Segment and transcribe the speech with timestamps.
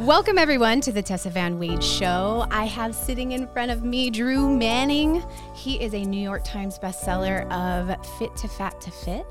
[0.00, 2.46] Welcome, everyone, to the Tessa Van Wade Show.
[2.50, 5.22] I have sitting in front of me Drew Manning.
[5.54, 9.26] He is a New York Times bestseller of Fit to Fat to Fit.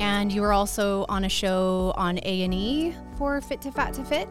[0.00, 4.28] And you were also on a show on A&E for Fit to Fat to Fit.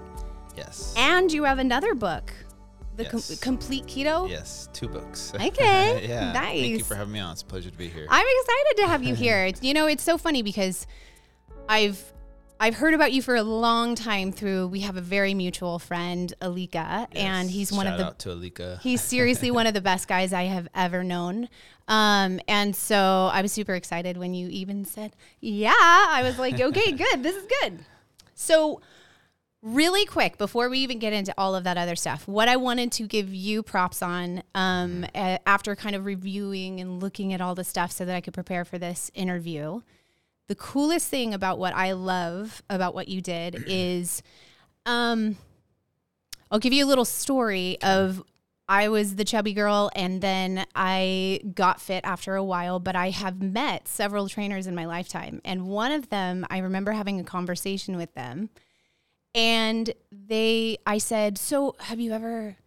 [0.57, 0.93] Yes.
[0.97, 2.33] And you have another book,
[2.97, 4.29] The Com- Complete Keto.
[4.29, 5.31] Yes, two books.
[5.41, 6.33] Okay, yeah.
[6.33, 6.59] Nice.
[6.59, 7.31] Thank you for having me on.
[7.31, 8.05] It's a pleasure to be here.
[8.09, 9.49] I'm excited to have you here.
[9.61, 10.85] You know, it's so funny because
[11.69, 12.03] I've
[12.61, 16.33] I've heard about you for a long time through we have a very mutual friend,
[16.41, 17.53] Alika, and Yes.
[17.53, 18.81] he's one of the out to Alika.
[18.81, 21.47] He's seriously one of the best guys I have ever known.
[21.87, 25.73] Um, and so I was super excited when you even said, yeah.
[25.75, 27.23] I was like, okay, good.
[27.23, 27.79] This is good.
[28.35, 28.81] So,
[29.61, 32.91] really quick, before we even get into all of that other stuff, what I wanted
[32.93, 37.55] to give you props on um, a- after kind of reviewing and looking at all
[37.55, 39.81] the stuff so that I could prepare for this interview.
[40.49, 44.21] The coolest thing about what I love about what you did is
[44.85, 45.37] um,
[46.51, 48.23] I'll give you a little story of
[48.67, 53.11] I was the chubby girl and then I got fit after a while, but I
[53.11, 55.39] have met several trainers in my lifetime.
[55.45, 58.49] And one of them, I remember having a conversation with them
[59.35, 62.57] and they I said, "So, have you ever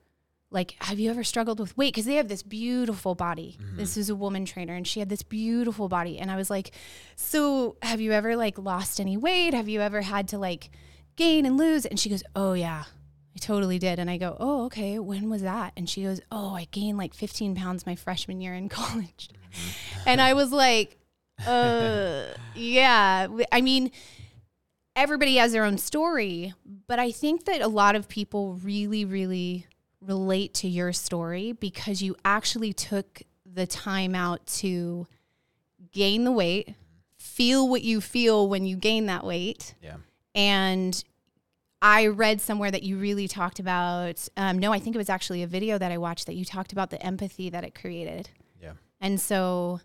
[0.53, 1.93] like have you ever struggled with weight?
[1.93, 3.59] Because they have this beautiful body.
[3.75, 6.19] This is a woman trainer and she had this beautiful body.
[6.19, 6.73] And i was like
[7.17, 9.55] so have you ever like lost any weight?
[9.55, 10.71] Have you ever had to like
[11.17, 11.87] gain and lose?
[11.87, 12.85] And she goes oh yeah.
[13.35, 13.99] I totally did.
[13.99, 14.99] And i go oh okay.
[14.99, 15.73] When was that?
[15.77, 19.31] And she goes oh i gained like 15 pounds my freshman year in college.
[20.07, 20.99] And i was like
[21.47, 23.27] uh yeah.
[23.51, 23.91] I mean
[24.95, 26.55] everybody has their own story,
[26.87, 29.67] but I think that a lot of people really, really
[30.05, 35.07] relate to your story because you actually took the time out to
[35.93, 36.75] gain the weight,
[37.17, 39.75] feel what you feel when you gain that weight.
[39.83, 39.97] yeah.
[40.35, 41.03] And
[41.83, 45.43] I read somewhere that you really talked about, um, no, I think it was actually
[45.43, 48.31] a video that I watched that you talked about the empathy that it created.
[48.63, 48.73] Yeah.
[49.01, 49.81] And so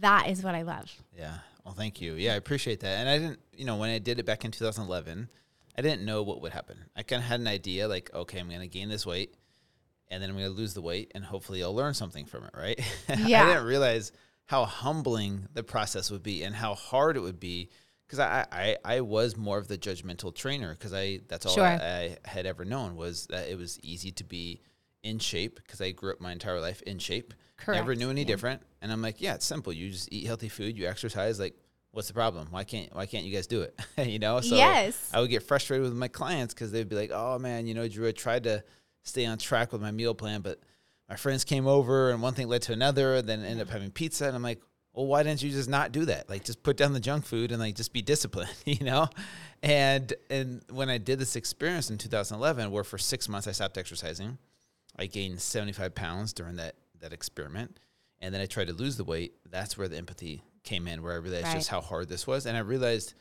[0.00, 0.94] that is what I love.
[1.16, 1.38] Yeah.
[1.64, 2.14] Well, thank you.
[2.14, 2.98] Yeah, I appreciate that.
[2.98, 5.28] And I didn't, you know, when I did it back in 2011,
[5.76, 6.78] I didn't know what would happen.
[6.96, 9.34] I kind of had an idea like, okay, I'm going to gain this weight
[10.08, 12.52] and then I'm going to lose the weight and hopefully I'll learn something from it,
[12.56, 12.80] right?
[13.18, 13.44] Yeah.
[13.44, 14.12] I didn't realize
[14.46, 17.70] how humbling the process would be and how hard it would be
[18.06, 21.64] because I, I, I was more of the judgmental trainer because I that's all Sure.
[21.64, 21.76] I,
[22.24, 24.60] I had ever known was that it was easy to be
[25.02, 27.34] in shape because I grew up my entire life in shape.
[27.56, 27.78] Correct.
[27.78, 28.26] Never knew any yeah.
[28.26, 28.62] different.
[28.82, 29.72] And I'm like, yeah, it's simple.
[29.72, 31.40] You just eat healthy food, you exercise.
[31.40, 31.54] Like,
[31.94, 32.48] what's the problem?
[32.50, 33.78] Why can't why can't you guys do it?
[34.06, 34.40] you know?
[34.40, 35.10] So Yes.
[35.14, 37.88] I would get frustrated with my clients because they'd be like, oh man, you know,
[37.88, 38.62] Drew, I tried to
[39.02, 40.60] stay on track with my meal plan, but
[41.08, 43.90] my friends came over and one thing led to another, and then ended up having
[43.90, 44.26] pizza.
[44.26, 44.60] And I'm like,
[44.92, 46.30] well, why didn't you just not do that?
[46.30, 49.08] Like, just put down the junk food and like just be disciplined, you know?
[49.62, 53.78] And and when I did this experience in 2011, where for six months I stopped
[53.78, 54.38] exercising,
[54.98, 57.78] I gained 75 pounds during that that experiment,
[58.20, 59.34] and then I tried to lose the weight.
[59.50, 62.56] That's where the empathy came in, where I realized just how hard this was, and
[62.56, 63.14] I realized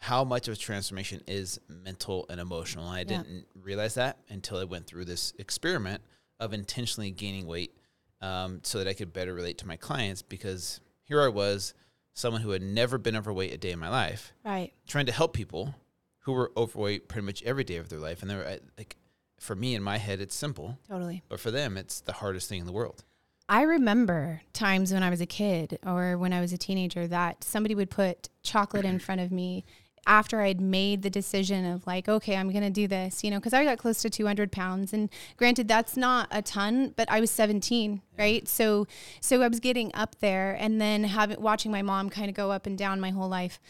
[0.00, 2.86] how much of a transformation is mental and emotional.
[2.90, 3.22] And I Yeah.
[3.22, 6.02] didn't realize that until I went through this experiment
[6.40, 7.76] of intentionally gaining weight,
[8.20, 10.22] um, so that I could better relate to my clients.
[10.22, 11.74] Because here I was,
[12.14, 14.72] someone who had never been overweight a day in my life, Right.
[14.86, 15.74] trying to help people
[16.20, 18.96] who were overweight pretty much every day of their life, and they were like,
[19.38, 20.78] for me in my head, it's simple.
[20.88, 21.22] Totally.
[21.28, 23.04] But for them, it's the hardest thing in the world.
[23.48, 27.42] I remember times when I was a kid or when I was a teenager that
[27.44, 29.64] somebody would put chocolate in front of me
[30.06, 33.38] after I'd made the decision of like, okay, I'm going to do this, you know,
[33.38, 34.92] because I got close to 200 pounds.
[34.92, 38.46] And granted, that's not a ton, but I was 17, right?
[38.48, 38.86] So,
[39.20, 42.50] so I was getting up there and then having, watching my mom kind of go
[42.50, 43.60] up and down my whole life.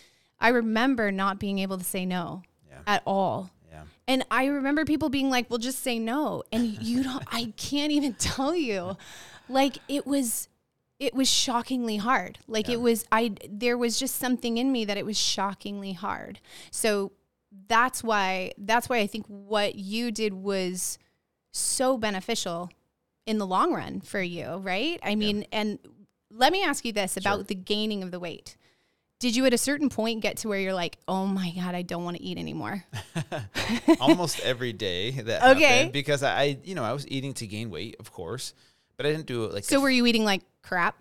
[0.41, 2.79] I remember not being able to say no Yeah.
[2.87, 3.51] at all.
[3.71, 3.83] Yeah.
[4.07, 6.45] And I remember people being like, well, just say no.
[6.53, 8.97] And you don't, I can't even tell you.
[9.49, 10.49] Like it was,
[10.99, 12.39] it was shockingly hard.
[12.47, 16.41] Like it was, I, there was just something in me that it was shockingly hard.
[16.71, 17.13] So
[17.69, 20.99] that's why, that's why I think what you did was
[21.53, 22.71] so beneficial
[23.27, 24.99] in the long run for you, right?
[25.03, 25.79] I mean, and
[26.31, 27.45] let me ask you this about Sure.
[27.45, 28.57] the gaining of the weight.
[29.21, 31.83] Did you at a certain point get to where you're like, oh my God, I
[31.83, 32.85] don't want to eat anymore?
[34.01, 35.63] Almost every day that Okay.
[35.65, 38.55] happened because I, you know, I was eating to gain weight, of course,
[38.99, 39.65] but I didn't do it like.
[39.65, 40.97] So a- were you eating like crap?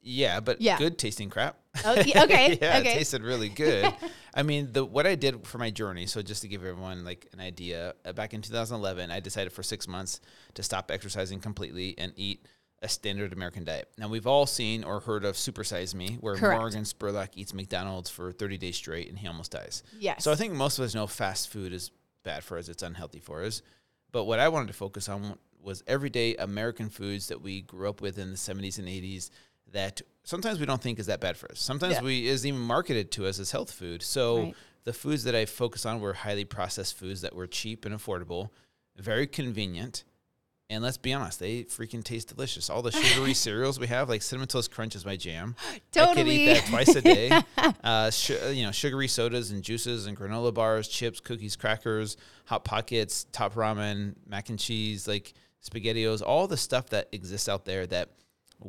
[0.00, 0.78] yeah, but Yeah.
[0.78, 1.58] good tasting crap.
[1.84, 2.92] Oh, yeah, okay, yeah, okay.
[2.92, 3.92] it tasted really good.
[4.34, 6.06] I mean, the what I did for my journey.
[6.06, 9.62] So just to give everyone like an idea, uh, back in 2011, I decided for
[9.64, 10.20] six months
[10.54, 12.46] to stop exercising completely and eat
[12.82, 13.90] a standard American diet.
[13.98, 16.60] Now we've all seen or heard of Supersize Me, where Correct.
[16.60, 19.82] Morgan Spurlock eats McDonald's for 30 days straight and he almost dies.
[19.98, 20.22] Yes.
[20.22, 21.90] So I think most of us know fast food is
[22.22, 23.62] bad for us, it's unhealthy for us.
[24.12, 25.36] But what I wanted to focus on
[25.66, 29.30] was everyday American foods that we grew up with in the 70s and 80s
[29.72, 31.58] that sometimes we don't think is that bad for us.
[31.58, 32.02] Sometimes Yeah.
[32.02, 34.00] we is even marketed to us as health food.
[34.02, 34.54] So Right.
[34.84, 38.50] the foods that I focus on were highly processed foods that were cheap and affordable,
[38.96, 40.04] very convenient.
[40.68, 42.68] And let's be honest, they freaking taste delicious.
[42.70, 45.54] All the sugary cereals we have, like cinnamon toast crunch, is my jam.
[45.92, 47.42] Totally, I could eat that twice a day.
[47.84, 52.16] uh, sh- you know, sugary sodas and juices and granola bars, chips, cookies, crackers,
[52.46, 55.34] hot pockets, top ramen, mac and cheese, like
[55.68, 58.10] spaghettios, all the stuff that exists out there that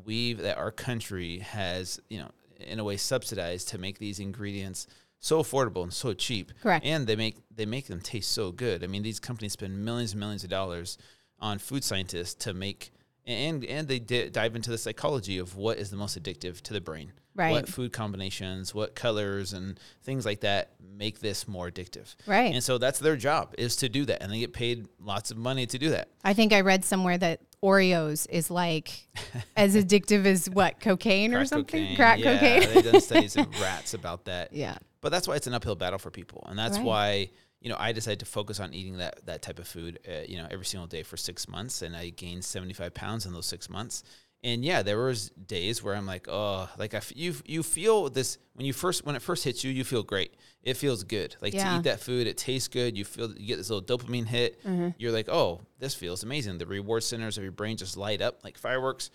[0.06, 4.88] we've that our country has, you know, in a way subsidized to make these ingredients
[5.20, 6.52] so affordable and so cheap.
[6.62, 6.86] Correct.
[6.86, 8.84] And they make they make them taste so good.
[8.84, 10.98] I mean, these companies spend millions and millions of dollars
[11.40, 12.92] on food scientists to make
[13.28, 16.74] and and they di- dive into the psychology of what is the most addictive to
[16.74, 17.12] the brain.
[17.36, 17.52] Right.
[17.52, 22.16] What food combinations, what colors and things like that make this more addictive.
[22.26, 22.52] Right.
[22.52, 25.38] And so that's their job is to do that and they get paid lots of
[25.38, 26.08] money to do that.
[26.24, 29.08] I think I read somewhere that Oreos is like
[29.56, 31.96] as addictive as what cocaine or something, cocaine.
[31.96, 32.74] crack yeah, cocaine.
[32.74, 34.52] they've done studies in rats about that.
[34.52, 36.86] yeah, But that's why it's an uphill battle for people, and that's Right.
[36.86, 37.30] why
[37.62, 40.38] you know I decided to focus on eating that that type of food, uh, you
[40.38, 43.46] know, every single day for six months, and I gained seventy five pounds in those
[43.46, 44.04] six months.
[44.44, 48.08] And yeah, there was days where I'm like, oh, like I f- you you feel
[48.10, 50.36] this when you first when it first hits you, you feel great.
[50.62, 51.36] It feels good.
[51.42, 52.96] Like to eat that food, it tastes good.
[52.96, 54.60] You feel you get this little dopamine hit.
[55.00, 56.60] You're like, oh, this feels amazing.
[56.60, 59.10] The reward centers of your brain just light up like fireworks.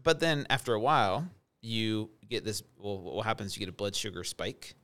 [0.00, 1.28] But then after a while,
[1.60, 2.62] you get this.
[2.78, 3.56] Well, what happens?
[3.56, 4.74] You get a blood sugar spike,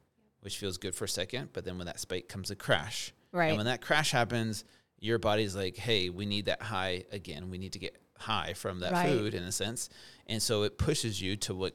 [0.41, 1.51] which feels good for a second.
[1.53, 3.49] But then when that spike comes a crash, Right.
[3.49, 4.65] And when that crash happens,
[4.99, 7.49] your body's like, "Hey, we need that high again.
[7.49, 9.09] We need to get high from that Right.
[9.09, 9.89] food in a sense."
[10.27, 11.75] And so it pushes you to what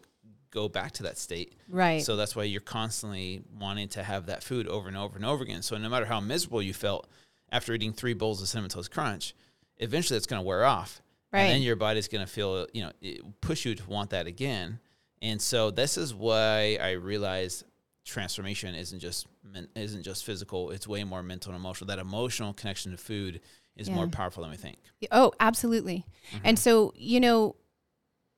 [0.51, 1.53] go back to that state.
[1.67, 2.03] right.
[2.03, 5.43] So that's why you're constantly wanting to have that food over and over and over
[5.43, 5.61] again.
[5.61, 7.09] So no matter how miserable you felt
[7.51, 9.33] after eating three bowls of cinnamon toast crunch,
[9.77, 11.01] eventually it's going to wear off.
[11.33, 11.41] Right.
[11.41, 14.27] And then your body's going to feel, you know, it push you to want that
[14.27, 14.79] again.
[15.21, 17.65] And so this is why I realized
[18.05, 19.27] transformation isn't just
[19.75, 20.71] isn't just physical.
[20.71, 21.87] It's way more mental and emotional.
[21.87, 23.41] That emotional connection to food
[23.75, 24.77] is more powerful than we think.
[25.11, 26.05] Oh, absolutely.
[26.29, 26.45] Mm-hmm.
[26.45, 27.57] And so, you know,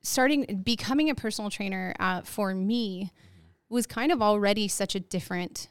[0.02, 3.74] starting becoming a personal trainer uh, for me Mm-hmm.
[3.74, 5.68] was kind of already such a different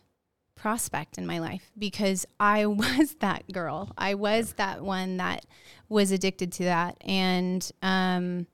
[0.56, 3.92] prospect in my life because I was that girl.
[3.98, 5.46] I was that one that
[5.90, 6.98] was addicted to that.
[7.02, 8.48] And um,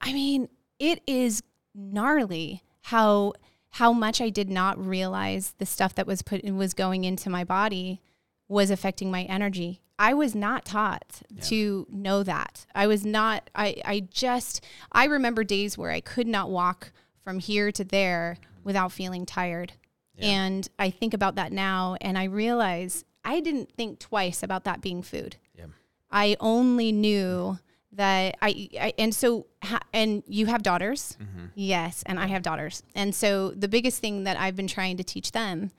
[0.00, 0.48] I mean,
[0.78, 1.42] it is
[1.74, 3.32] gnarly how
[3.74, 7.42] how much I did not realize the stuff that was put was going into my
[7.42, 8.00] body
[8.46, 9.80] was affecting my energy.
[9.98, 12.66] I was not taught to know that.
[12.72, 16.92] I was not I I just I remember days where I could not walk
[17.24, 19.72] from here to there without feeling tired.
[20.20, 24.82] And I think about that now and I realize I didn't think twice about that
[24.82, 25.34] being food.
[25.58, 25.66] Yeah.
[26.12, 27.58] I only knew
[27.94, 31.46] that I, I and so ha, and you have daughters, mm-hmm.
[31.54, 35.04] yes, and I have daughters, and so the biggest thing that I've been trying to
[35.04, 35.70] teach them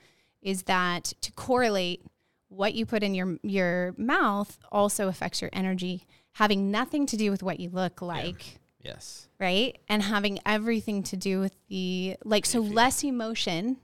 [0.41, 2.03] is that to correlate
[2.49, 7.31] what you put in your your mouth also affects your energy, having nothing to do
[7.31, 8.59] with what you look like.
[8.81, 9.27] Yes.
[9.39, 9.75] right?
[9.89, 13.77] And having everything to do with the like so less emotion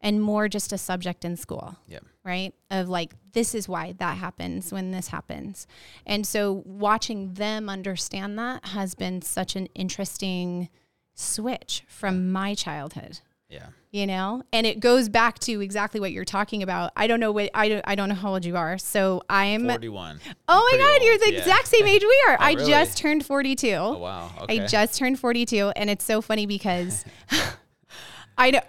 [0.00, 2.04] and more just a subject in school, Yep.
[2.24, 2.54] right?
[2.70, 5.66] Of like this is why that happens when this happens.
[6.06, 10.68] And so watching them understand that has been such an interesting
[11.14, 13.20] switch from my childhood.
[13.48, 13.66] Yeah.
[13.90, 16.92] You know, and it goes back to exactly what you're talking about.
[16.94, 18.76] I don't know what I don't, I don't know how old you are.
[18.76, 20.20] So I'm Forty one.
[20.46, 22.34] Oh my God, you're the exact same age we are.
[22.40, 22.70] Oh, I really?
[22.70, 23.68] just turned 42.
[23.72, 24.30] Oh wow.
[24.42, 24.60] Okay.
[24.60, 27.06] I just turned 42, and it's so funny because
[28.38, 28.60] I know.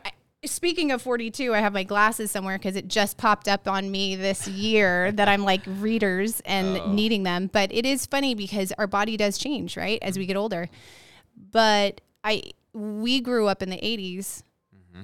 [0.45, 4.15] Speaking of 42, I have my glasses somewhere because it just popped up on me
[4.15, 6.91] this year that I'm like readers and Oh.
[6.93, 7.47] needing them.
[7.51, 10.69] But it is funny because our body does change, right, as we get older.
[11.51, 14.43] But I we grew up in the 80s,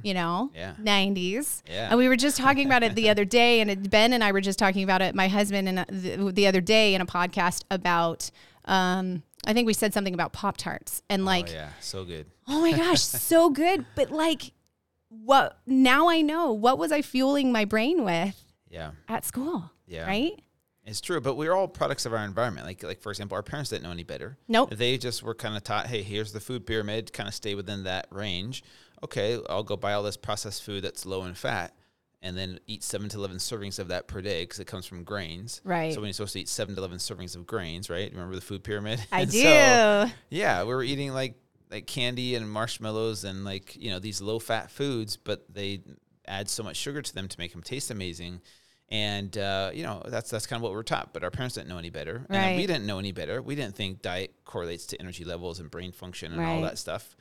[0.03, 0.85] you know, Mm-hmm.
[0.85, 1.09] Yeah.
[1.13, 1.63] 90s.
[1.69, 1.89] Yeah.
[1.89, 4.31] And we were just talking about it the other day, and it, Ben and I
[4.31, 7.05] were just talking about it, my husband and uh, the, the other day in a
[7.05, 8.29] podcast about,
[8.65, 11.69] um, I think we said something about Pop Tarts and like, oh yeah.
[11.81, 12.25] So good.
[12.47, 13.85] oh my gosh, so good.
[13.95, 14.51] But like,
[15.23, 18.91] what now I know what was I fueling my brain with Yeah.
[19.07, 19.71] at school?
[19.87, 20.05] Yeah.
[20.07, 20.39] Right?
[20.87, 22.67] It's true, but we're all products of our environment.
[22.67, 24.37] Like, like for example, our parents didn't know any better.
[24.47, 24.75] Nope.
[24.75, 27.11] They just were kind of taught, hey, here's the food pyramid.
[27.11, 28.63] Kind of stay within that range.
[29.03, 31.73] Okay, I'll go buy all this processed food that's low in fat,
[32.21, 35.03] and then eat seven to eleven servings of that per day because it comes from
[35.03, 35.59] grains.
[35.63, 35.91] Right.
[35.93, 38.11] So when you're supposed to eat seven to eleven servings of grains, right?
[38.11, 39.03] Remember the food pyramid?
[39.11, 39.41] I And do.
[39.41, 41.35] so, yeah, we were eating like
[41.75, 45.81] like candy and marshmallows and like you know these low fat foods, but they
[46.27, 48.41] add so much sugar to them to make them taste amazing.
[48.89, 51.69] And uh, you know that's that's kind of what we're taught, but our parents didn't
[51.69, 53.41] know any better, and we didn't know any better.
[53.41, 57.15] We didn't think diet correlates to energy levels and brain function and all that stuff.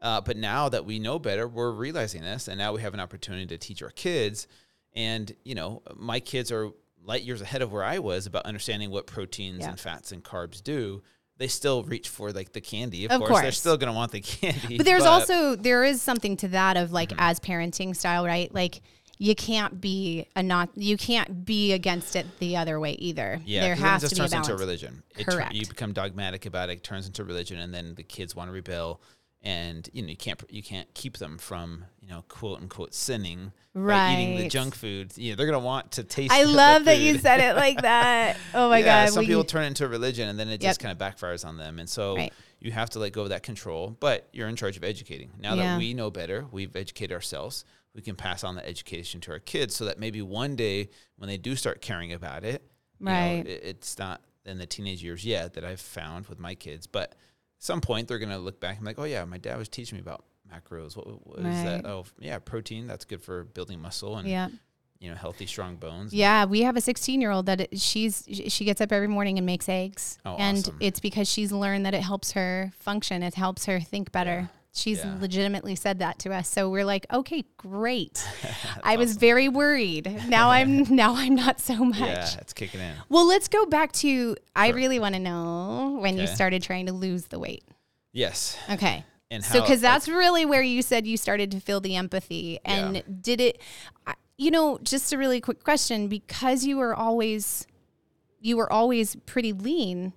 [0.00, 3.00] Uh, but now that we know better, we're realizing this, and now we have an
[3.00, 4.46] opportunity to teach our kids.
[4.94, 6.70] And you know, my kids are
[7.04, 9.70] light years ahead of where I was about understanding what proteins Yeah.
[9.70, 11.02] and fats and carbs do.
[11.38, 13.42] They still reach for like the candy, of, Of course.
[13.42, 14.76] They're still going to want the candy.
[14.76, 17.20] But there's also there is something to that of like Mm-hmm.
[17.20, 18.52] as parenting style, right?
[18.52, 18.82] Like
[19.20, 23.40] you can't be a not you can't be against it the other way either.
[23.44, 24.48] Yeah, there has it just to be a turns balance.
[24.48, 25.02] into a religion.
[25.16, 25.54] It Correct.
[25.54, 26.78] you become dogmatic about it.
[26.78, 29.00] It turns into religion, and then the kids want to rebel,
[29.42, 33.52] and you know you can't you can't keep them from you know quote unquote sinning
[33.74, 35.12] by eating the junk food.
[35.16, 36.32] You know they're gonna want to taste.
[36.32, 36.36] It.
[36.36, 38.36] I love that you said it like that.
[38.54, 39.12] Oh my yeah, god.
[39.12, 41.44] some we- people turn it into a religion, and then it just kind of backfires
[41.46, 41.78] on them.
[41.78, 42.32] And so Right.
[42.60, 43.96] you have to let go of that control.
[44.00, 45.30] But you're in charge of educating.
[45.38, 45.62] Now Yeah.
[45.74, 47.64] that we know better, we've educated ourselves.
[47.94, 51.28] We can pass on the education to our kids, so that maybe one day when
[51.28, 52.62] they do start caring about it,
[52.98, 53.46] you know, Right.
[53.46, 57.14] it- it's not in the teenage years yet that I've found with my kids, but
[57.58, 59.96] some point they're gonna look back and be like, oh yeah, my dad was teaching
[59.96, 60.96] me about macros.
[60.96, 61.84] What, what is that?
[61.86, 62.86] Oh yeah, protein.
[62.86, 64.48] That's good for building muscle and yeah.
[65.00, 66.12] you know healthy, strong bones.
[66.14, 69.38] Yeah, we have a 16 year old that it- she's she gets up every morning
[69.38, 70.76] and makes eggs, Oh, and awesome.
[70.80, 73.22] it's because she's learned that it helps her function.
[73.22, 74.48] It helps her think better.
[74.78, 75.16] She's Yeah.
[75.20, 78.26] legitimately said that to us, so we're like, okay, great.
[78.84, 80.24] I was very worried.
[80.28, 81.98] Now I'm now I'm not so much.
[82.00, 82.94] Yeah, it's kicking in.
[83.08, 84.36] Well, let's go back to.
[84.56, 87.64] I really want to know when you started trying to lose the weight.
[88.12, 88.56] Yes.
[88.70, 89.04] Okay.
[89.30, 92.58] And So, because that's really where you said you started to feel the empathy.
[92.64, 93.02] And Yeah.
[93.20, 93.60] did it,
[94.38, 97.66] you know, just a really quick question because you were always,
[98.40, 100.14] you were always pretty lean.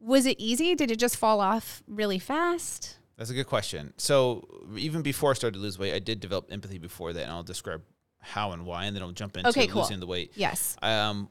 [0.00, 0.74] Was it easy?
[0.74, 2.97] Did it just fall off really fast?
[3.18, 3.92] That's a good question.
[3.96, 4.46] So
[4.76, 7.42] even before I started to lose weight, I did develop empathy before that, and I'll
[7.42, 7.82] describe
[8.20, 9.82] how and why, and then I'll jump into Okay, cool.
[9.82, 10.32] losing the weight.
[10.36, 10.76] Yes.
[10.82, 11.28] Um,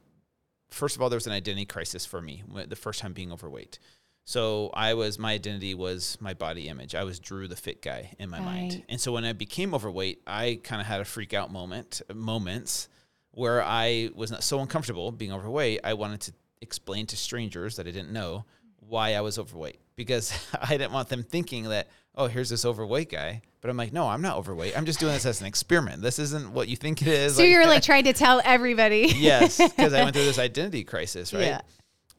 [0.70, 3.80] first of all, there was an identity crisis for me the first time being overweight.
[4.26, 6.94] So I was my identity was my body image.
[6.94, 10.22] I was Drew the fit guy in my mind, and so when I became overweight,
[10.28, 12.90] I kind of had a freak out moment moments
[13.32, 15.80] where I was not so uncomfortable being overweight.
[15.86, 18.44] I wanted to explain to strangers that I didn't know
[18.80, 23.10] why I was overweight because I didn't want them thinking that oh here's this overweight
[23.12, 23.42] guy.
[23.60, 24.78] But I'm like no, I'm not overweight.
[24.78, 26.02] I'm just doing this as an experiment.
[26.02, 27.36] This isn't what you think it is.
[27.36, 29.12] So you're like trying to tell everybody.
[29.18, 31.42] yes, because I went through this identity crisis, right?
[31.44, 31.62] Yeah.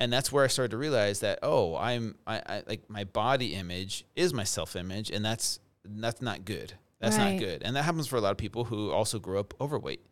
[0.01, 3.55] And that's where I started to realize that oh, I'm I, I like my body
[3.55, 6.75] image is my self image, and that's that's not good.
[7.01, 7.35] That's Right.
[7.35, 10.05] not good, and that happens for a lot of people who also grew up overweight.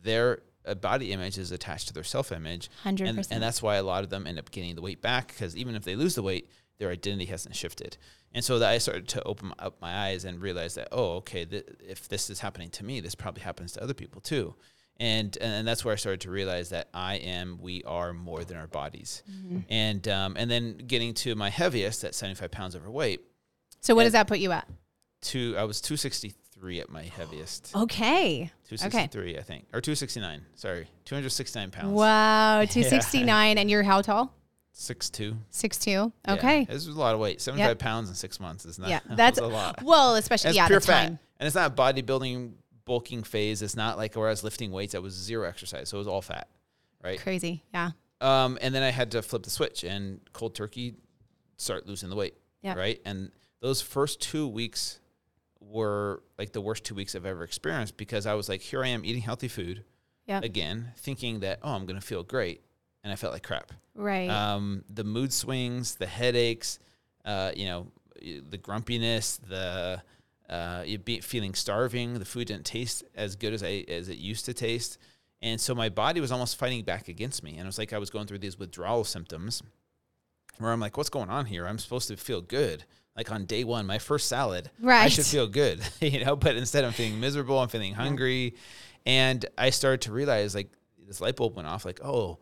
[0.00, 3.28] Their uh, body image is attached to their self image, and 100%.
[3.32, 5.74] and that's why a lot of them end up getting the weight back because even
[5.74, 7.96] if they lose the weight, their identity hasn't shifted.
[8.32, 11.44] And so that I started to open up my eyes and realize that oh, okay,
[11.44, 14.54] th- if this is happening to me, this probably happens to other people too.
[15.00, 18.56] And and that's where I started to realize that I am, we are more than
[18.56, 19.22] our bodies.
[19.30, 19.58] Mm-hmm.
[19.68, 23.20] And um, and then getting to my heaviest at 75 pounds overweight,
[23.80, 24.68] So what does that put you at?
[25.20, 27.72] two I was 263 at my heaviest.
[27.76, 28.50] Okay.
[28.68, 30.42] 263, I think, or 269.
[30.54, 31.92] Sorry, 269 pounds.
[31.92, 32.64] Wow.
[32.64, 33.56] 269.
[33.58, 34.34] And you're how tall?
[34.80, 35.36] Six two.
[35.50, 36.12] 6'2.
[36.26, 36.64] Yeah, Okay.
[36.64, 37.40] this was a lot of weight.
[37.40, 38.88] 75 pounds in six months is not.
[38.88, 39.00] Yeah.
[39.10, 39.82] That's a lot.
[39.82, 41.18] Well, especially, it's yeah, pure fat, time.
[41.40, 42.52] and it's not a bodybuilding
[42.84, 43.60] bulking phase.
[43.60, 44.94] It's not like where I was lifting weights.
[44.94, 46.48] I was zero exercise, so it was all fat,
[47.02, 47.20] right?
[47.20, 47.64] Crazy.
[47.74, 47.90] Yeah.
[48.20, 50.94] Um, and then I had to flip the switch and cold turkey
[51.56, 52.34] start losing the weight.
[52.62, 52.74] Yeah.
[52.74, 53.00] Right.
[53.04, 55.00] And those first two weeks
[55.60, 58.88] were like the worst two weeks I've ever experienced because I was like, here I
[58.88, 59.84] am eating healthy food
[60.26, 60.40] Yeah.
[60.42, 62.62] again, thinking that, oh, I'm going to feel great.
[63.04, 63.72] And I felt like crap.
[63.94, 64.28] Right.
[64.28, 66.78] Um, the mood swings, the headaches,
[67.24, 67.86] uh, you know,
[68.20, 70.02] the grumpiness, the
[70.48, 70.84] uh,
[71.22, 72.18] feeling starving.
[72.18, 74.98] The food didn't taste as good as I as it used to taste,
[75.42, 77.52] and so my body was almost fighting back against me.
[77.52, 79.62] And it was like I was going through these withdrawal symptoms,
[80.58, 81.66] where I'm like, "What's going on here?
[81.66, 82.84] I'm supposed to feel good."
[83.16, 85.04] Like on day one, my first salad, right.
[85.04, 86.36] I should feel good, you know.
[86.36, 87.58] But instead, I'm feeling miserable.
[87.58, 88.54] I'm feeling hungry,
[89.04, 90.70] and I started to realize, like,
[91.06, 91.84] this light bulb went off.
[91.84, 92.38] Like, oh,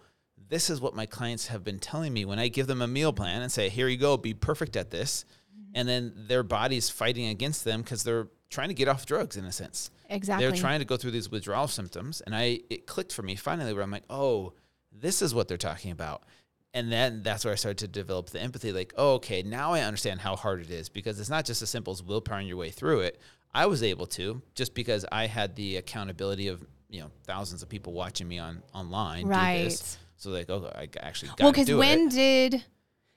[0.49, 3.13] this is what my clients have been telling me when I give them a meal
[3.13, 5.25] plan and say, here you go, be perfect at this.
[5.53, 5.73] Mm-hmm.
[5.75, 9.45] And then their body's fighting against them because they're trying to get off drugs in
[9.45, 9.91] a sense.
[10.09, 10.47] exactly.
[10.47, 12.21] They're trying to go through these withdrawal symptoms.
[12.21, 14.53] And I it clicked for me finally where I'm like, oh,
[14.93, 16.23] this is what they're talking about.
[16.73, 19.81] And then that's where I started to develop the empathy, like, oh, okay, now I
[19.81, 22.69] understand how hard it is because it's not just as simple as willpowering your way
[22.71, 23.19] through it.
[23.55, 27.69] I was able to just because I had the accountability of you know thousands of
[27.69, 29.25] people watching me on online.
[29.25, 29.65] Do Right.
[29.65, 29.99] this.
[30.17, 32.11] So like, oh, I actually got well, because when it.
[32.13, 32.65] did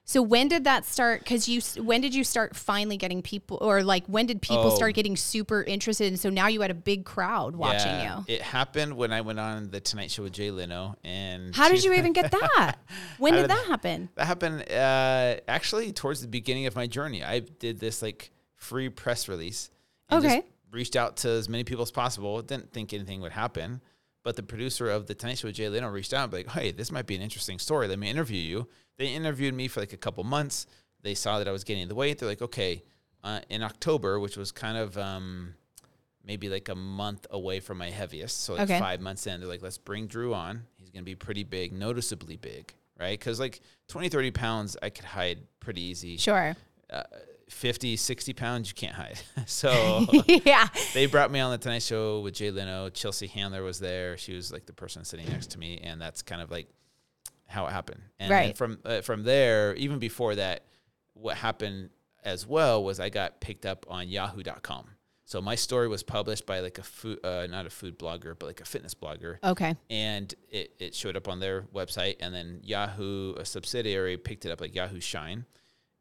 [0.03, 1.19] So when did that start?
[1.21, 4.75] Because you, when did you start finally getting people, or like when did people Oh.
[4.75, 6.07] start getting super interested?
[6.07, 8.35] And so now you had a big crowd watching Yeah, you.
[8.35, 11.83] It happened when I went on the Tonight Show with Jay Leno, and How did
[11.83, 12.75] you even get that?
[13.17, 14.09] When did did- that happen?
[14.15, 17.23] That happened uh, actually towards the beginning of my journey.
[17.23, 19.69] I did this like free press release.
[20.09, 20.35] And Okay.
[20.37, 22.41] Just reached out to as many people as possible.
[22.41, 23.79] Didn't think anything would happen,
[24.23, 26.49] but the producer of the Tonight Show with Jay Leno reached out, and be like,
[26.49, 27.87] "Hey, this might be an interesting story.
[27.87, 30.67] Let me interview you." They interviewed me for like a couple months.
[31.01, 32.17] They saw that I was gaining the weight.
[32.19, 32.83] They're like, "Okay."
[33.23, 35.53] Uh, in October, which was kind of um,
[36.23, 38.79] maybe like a month away from my heaviest, so like Okay.
[38.79, 40.63] five months in, they're like, "Let's bring Drew on.
[40.77, 43.17] He's gonna be pretty big, noticeably big." right?
[43.17, 46.17] Because like 20, 30 pounds, I could hide pretty easy.
[46.17, 46.53] Sure.
[46.89, 47.03] Uh,
[47.49, 49.19] 50, 60 pounds, you can't hide.
[49.45, 50.67] so yeah.
[50.93, 52.89] they brought me on the Tonight Show with Jay Leno.
[52.89, 54.17] Chelsea Handler was there.
[54.17, 56.67] She was like the person sitting next to me, and that's kind of like
[57.47, 58.01] how it happened.
[58.19, 58.55] And Right.
[58.57, 60.63] from uh, from there, even before that,
[61.13, 61.89] what happened
[62.23, 64.87] as well was I got picked up on Yahoo.com.
[65.25, 68.47] So my story was published by like a food, uh, not a food blogger, but
[68.47, 69.75] like a fitness blogger Okay.
[69.89, 74.51] and it, it showed up on their website and then yahoo a subsidiary picked it
[74.51, 75.45] up like yahoo shine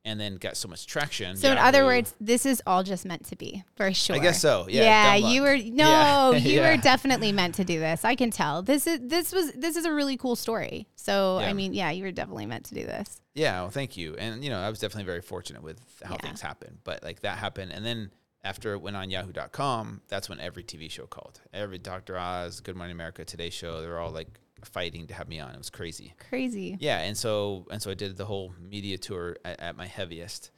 [0.05, 3.27] and then got so much traction So in other words, this is all just meant
[3.27, 4.17] to be for sure.
[4.17, 5.65] i guess so yeah dumb you were no,
[6.33, 6.71] Yeah, you yeah.
[6.71, 8.05] were definitely meant to do this.
[8.05, 8.63] I can tell.
[8.63, 10.87] This is this was this is a really cool story.
[10.97, 13.21] So I mean, yeah, you were definitely meant to do this.
[13.35, 16.21] yeah well thank you and you know i was definitely very fortunate with how Yeah.
[16.27, 18.11] things happened but like that happened and then
[18.43, 22.77] after it went on yahoo.com that's when every tv show called every dr oz good
[22.77, 26.15] morning america today show they're all like fighting to have me on it was crazy
[26.29, 26.77] Crazy.
[26.81, 30.51] yeah and so and so i did the whole media tour at, at my heaviest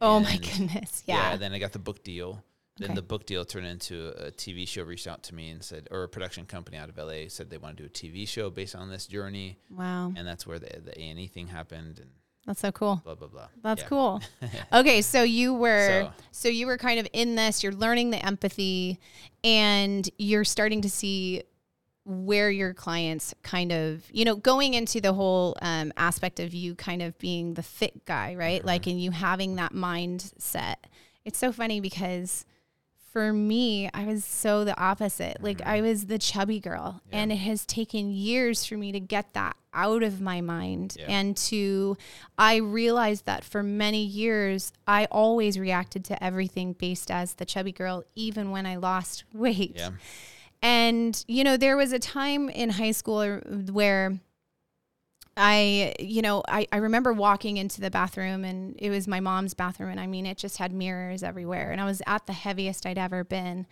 [0.00, 1.02] Oh my goodness.
[1.06, 1.30] Yeah.
[1.30, 1.36] Yeah.
[1.36, 2.42] then I got the book deal.
[2.78, 2.96] Then Okay.
[2.96, 4.82] the book deal turned into a TV show.
[4.82, 7.56] Reached out to me and said, or a production company out of LA said they
[7.58, 10.12] want to do a TV show based on this journey, Wow.
[10.16, 12.10] and that's where the the A and E thing happened, and
[12.44, 13.00] That's so cool.
[13.04, 13.48] blah blah blah.
[13.62, 13.88] That's Yeah.
[13.88, 14.20] cool.
[14.72, 16.48] Okay, so you were So- so.
[16.48, 18.98] you were kind of in this, you're learning the empathy
[19.44, 21.44] and you're starting to see
[22.04, 26.74] where your clients kind of, you know, going into the whole um, aspect of you
[26.74, 28.58] kind of being the fit guy, right?
[28.60, 28.66] Mm-hmm.
[28.68, 30.76] Like, and you having that mindset.
[31.24, 32.44] It's so funny because
[33.12, 35.38] for me, I was so the opposite.
[35.40, 37.08] Like I was the chubby girl, Mm-hmm.
[37.14, 37.18] Yeah.
[37.22, 41.06] and it has taken years for me to get that out of my mind Yeah.
[41.08, 41.96] and to
[42.38, 47.72] I realized that for many years I always reacted to everything based as the chubby
[47.72, 49.72] girl even when I lost weight.
[49.76, 49.90] Yeah.
[50.64, 54.18] And, you know, there was a time in high school er, where
[55.36, 59.52] I, you know, I, I remember walking into the bathroom and it was my mom's
[59.52, 59.90] bathroom.
[59.90, 61.70] And I mean, it just had mirrors everywhere.
[61.70, 63.66] And I was at the heaviest I'd ever been.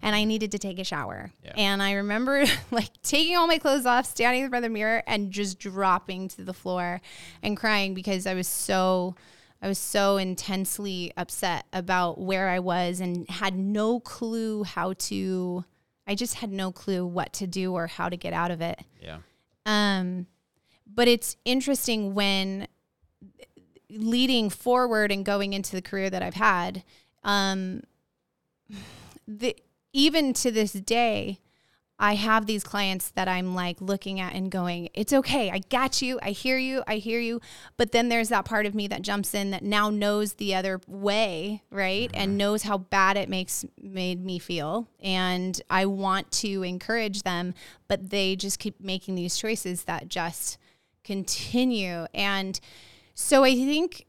[0.00, 1.32] And I needed to take a shower.
[1.44, 1.52] Yeah.
[1.54, 5.02] And I remember like taking all my clothes off, standing in front of the mirror
[5.06, 7.02] and just dropping to the floor
[7.42, 9.14] and crying because I was so.
[9.60, 15.64] I was so intensely upset about where I was and had no clue how to
[16.08, 18.80] I just had no clue what to do or how to get out of it.
[19.00, 19.18] Yeah.
[19.66, 20.26] Um,
[20.86, 22.66] but it's interesting when
[23.90, 26.82] leading forward and going into the career that I've had,
[27.22, 27.82] um,
[29.26, 29.54] the,
[29.92, 31.40] even to this day,
[32.00, 35.50] I have these clients that I'm like looking at and going, it's okay.
[35.50, 36.20] I got you.
[36.22, 36.84] I hear you.
[36.86, 37.40] I hear you.
[37.76, 40.80] But then there's that part of me that jumps in that now knows the other
[40.86, 42.10] way, right?
[42.14, 44.88] And knows how bad it makes made me feel.
[45.00, 47.52] And I want to encourage them,
[47.88, 50.56] but they just keep making these choices that just
[51.02, 52.06] continue.
[52.14, 52.60] And
[53.14, 54.06] so I think,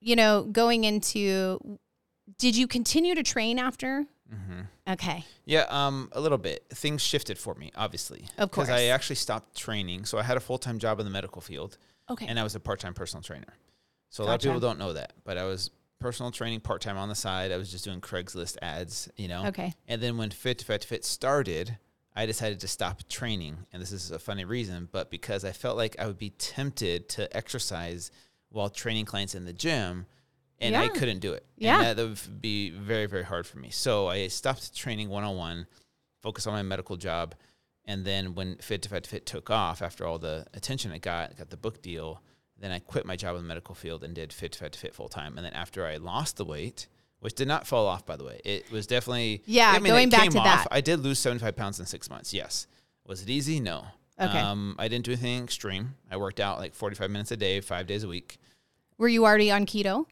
[0.00, 1.78] you know, going into
[2.38, 4.04] did you continue to train after?
[4.32, 4.60] Mm-hmm.
[4.88, 5.24] Okay.
[5.46, 6.64] Yeah, um, a little bit.
[6.70, 8.68] Things shifted for me, obviously, Of course.
[8.68, 10.04] because I actually stopped training.
[10.04, 11.78] So I had a full time job in the medical field,
[12.10, 12.26] Okay.
[12.26, 13.54] and I was a part time personal trainer.
[14.10, 16.98] So a lot of people don't know that, but I was personal training part time
[16.98, 17.50] on the side.
[17.50, 19.46] I was just doing Craigslist ads, you know.
[19.46, 19.74] Okay.
[19.88, 21.78] And then when Fit to Fat to Fit started,
[22.14, 23.56] I decided to stop training.
[23.72, 27.08] And this is a funny reason, but because I felt like I would be tempted
[27.10, 28.10] to exercise
[28.50, 30.06] while training clients in the gym
[30.64, 31.46] and I couldn't do it.
[31.56, 31.82] Yeah.
[31.82, 33.70] And that, would be very, very hard for me.
[33.70, 35.66] So I stopped training one on one,
[36.22, 37.34] focused on my medical job.
[37.84, 41.02] And then when Fit to Fat to Fit took off after all the attention it
[41.02, 42.22] got, got the book deal,
[42.58, 44.78] then I quit my job in the medical field and did Fit to Fat to
[44.78, 45.36] Fit full time.
[45.36, 46.88] And then after I lost the weight,
[47.20, 50.08] which did not fall off, by the way, it was definitely Yeah, I mean, going
[50.10, 50.44] back to off.
[50.44, 50.68] that.
[50.70, 52.34] I did lose seventy five pounds in six months.
[52.34, 52.66] Yes,
[53.06, 53.60] was it easy?
[53.60, 53.86] No.
[54.20, 54.38] Okay.
[54.38, 55.94] Um, I didn't do anything extreme.
[56.10, 58.38] I worked out like forty five minutes a day, five days a week.
[58.98, 60.06] Were you already on keto?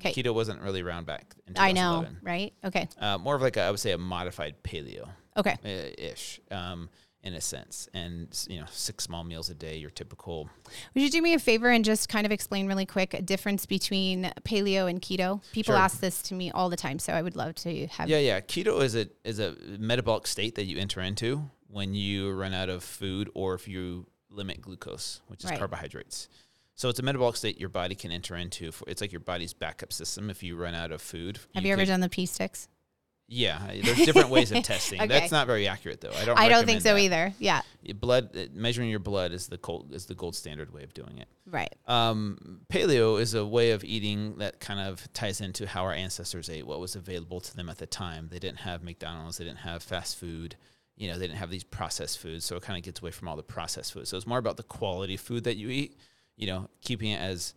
[0.00, 0.12] 'Kay.
[0.12, 2.18] Keto wasn't really around back in I know, 2011.
[2.22, 2.52] right?
[2.64, 2.88] Okay.
[2.98, 5.56] Uh, more of like a, I would say a modified paleo Okay.
[5.64, 6.40] uh, ish.
[6.50, 6.88] Um,
[7.22, 7.88] in a sense.
[7.94, 10.50] And you know, six small meals a day, your typical.
[10.92, 13.64] Would you do me a favor and just kind of explain really quick a difference
[13.64, 15.40] between paleo and keto?
[15.52, 15.80] People Sure.
[15.80, 18.10] ask this to me all the time, so I would love to have.
[18.10, 18.40] Yeah, yeah.
[18.40, 22.68] Keto is a is a metabolic state that you enter into when you run out
[22.68, 25.58] of food or if you limit glucose, which is Right.
[25.58, 26.28] carbohydrates.
[26.74, 28.72] So it's a metabolic state your body can enter into.
[28.72, 30.28] For, it's like your body's backup system.
[30.30, 32.68] If you run out of food, Have you, ever can- done the pee sticks?
[33.26, 35.00] Yeah, there's different ways of testing.
[35.00, 35.08] Okay.
[35.08, 36.12] That's not very accurate though.
[36.14, 36.38] I don't.
[36.38, 37.00] I don't think so that.
[37.00, 37.32] either.
[37.38, 37.62] Yeah,
[37.98, 41.16] Blood uh, measuring your blood is the gold is the gold standard way of doing
[41.16, 41.28] it.
[41.50, 41.74] right.
[41.86, 46.50] Um, paleo is a way of eating that kind of ties into how our ancestors
[46.50, 48.28] ate, what was available to them at the time.
[48.30, 50.56] They didn't have McDonald's, they didn't have fast food,
[50.94, 52.44] you know, they didn't have these processed foods.
[52.44, 54.10] So it kind of gets away from all the processed foods.
[54.10, 55.96] So it's more about the quality of food that you eat,
[56.36, 57.54] you know, keeping it as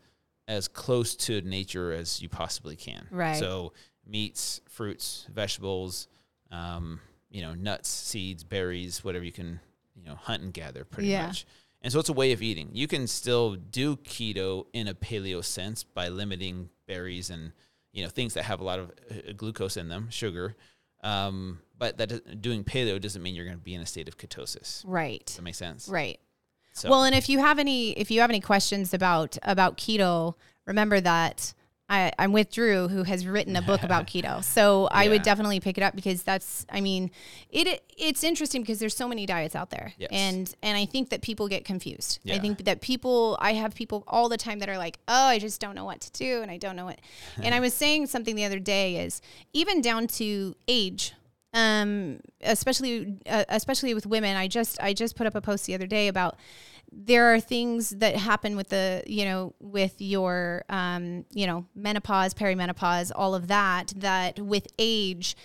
[0.47, 3.05] as close to nature as you possibly can.
[3.11, 3.35] Right.
[3.35, 3.73] So
[4.05, 6.07] meats, fruits, vegetables,
[6.51, 9.59] um, you know, nuts, seeds, berries, whatever you can,
[9.95, 11.27] you know, hunt and gather pretty Yeah.
[11.27, 11.45] much.
[11.81, 12.69] And so it's a way of eating.
[12.71, 17.51] You can still do keto in a paleo sense by limiting berries and
[17.91, 20.55] you know things that have a lot of uh, glucose in them, sugar.
[21.03, 24.17] Um, but that doing paleo doesn't mean you're going to be in a state of
[24.17, 24.83] ketosis.
[24.85, 25.25] Right.
[25.25, 25.87] Does that make sense?
[25.87, 26.19] Right.
[26.77, 30.35] So, Well, and if you have any if you have any questions about about keto,
[30.65, 31.53] remember that
[31.89, 34.43] I, I'm with Drew, who has written a book about keto.
[34.43, 37.11] So I would definitely pick it up because that's I mean,
[37.49, 39.93] it it's interesting because there's so many diets out there.
[39.97, 40.09] Yes.
[40.11, 42.19] And and I think that people get confused.
[42.29, 45.39] I think that people I have people all the time that are like, "Oh, I
[45.39, 46.99] just don't know what to do and I don't know what."
[47.41, 49.21] and I was saying something the other day is
[49.53, 51.13] even down to age
[51.57, 54.37] um, especially uh, especially with women.
[54.37, 56.37] I just I just put up a post the other day about
[56.91, 62.35] there are things that happen with the you know with your um, you know menopause,
[62.35, 63.91] perimenopause, all of that.
[63.95, 65.35] That with age,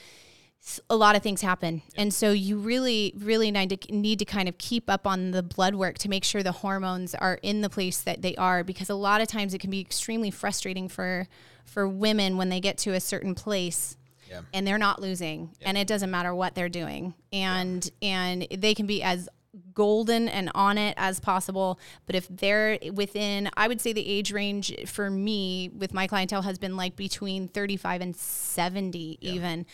[0.90, 4.50] a lot of things happen, and so you really really need to need to kind
[4.50, 7.70] of keep up on the blood work to make sure the hormones are in the
[7.70, 11.26] place that they are, because a lot of times it can be extremely frustrating for
[11.64, 13.96] for women when they get to a certain place
[14.32, 14.40] yeah.
[14.52, 17.14] and they're not losing and it doesn't matter what they're doing.
[17.32, 19.28] And and they can be as
[19.74, 24.32] golden and on it as possible but if they're within i would say the age
[24.32, 29.66] range for me with my clientele has been like between 35 and 70 even.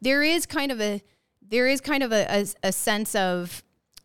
[0.00, 1.02] There is kind of a
[1.48, 3.62] there is kind of a, a, a sense of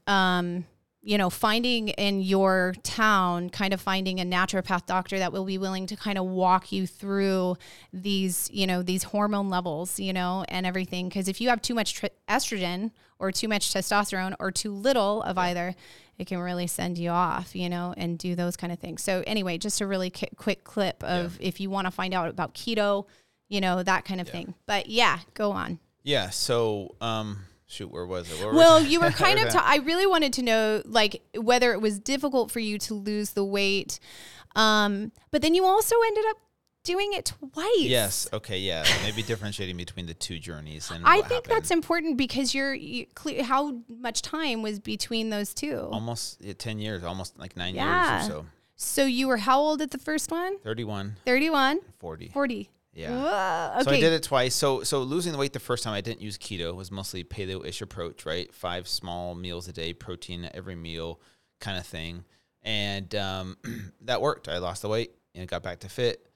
[0.07, 0.65] um
[1.03, 5.57] you know, finding in your town, kind of finding a naturopath doctor that will be
[5.57, 7.57] willing to kind of walk you through
[7.91, 11.09] these, you know, these hormone levels, you know, and everything.
[11.09, 15.23] Because if you have too much tr- estrogen or too much testosterone or too little
[15.23, 15.73] of either,
[16.19, 19.01] it can really send you off, you know, and do those kind of things.
[19.01, 22.29] So, anyway, just a really ki- quick clip of if you want to find out
[22.29, 23.07] about keto,
[23.49, 24.53] you know, that kind of thing.
[24.67, 25.79] But yeah, go on.
[26.03, 26.29] Yeah.
[26.29, 28.39] So, um, shoot, where was it?
[28.43, 29.49] Where Well, ta- you were kind of.
[29.49, 33.31] Ta- I really wanted to know, like, whether it was difficult for you to lose
[33.31, 33.99] the weight,
[34.55, 36.37] um, but then you also ended up
[36.83, 37.67] doing it twice.
[37.77, 38.27] Yes.
[38.33, 38.59] Okay.
[38.59, 38.83] Yeah.
[39.03, 41.51] Maybe differentiating between the two journeys and I think happened.
[41.55, 43.05] that's important because you're you,
[43.43, 45.87] how much time was between those two.
[45.91, 48.17] almost yeah, ten years, almost like nine Yeah.
[48.17, 48.45] years or so.
[48.75, 50.57] so you were how old at the first one?
[50.63, 52.29] 31, 31, 40.
[52.29, 52.69] 40.
[52.93, 53.11] Yeah.
[53.11, 53.83] Whoa, okay.
[53.83, 54.55] So I did it twice.
[54.55, 57.23] So so losing the weight the first time I didn't use keto It was mostly
[57.23, 58.53] paleo-ish approach, right?
[58.53, 61.21] Five small meals a day, protein at every meal,
[61.59, 62.25] kind of thing,
[62.63, 63.57] and um,
[64.01, 64.47] that worked.
[64.47, 66.30] I lost the weight and got back to fit.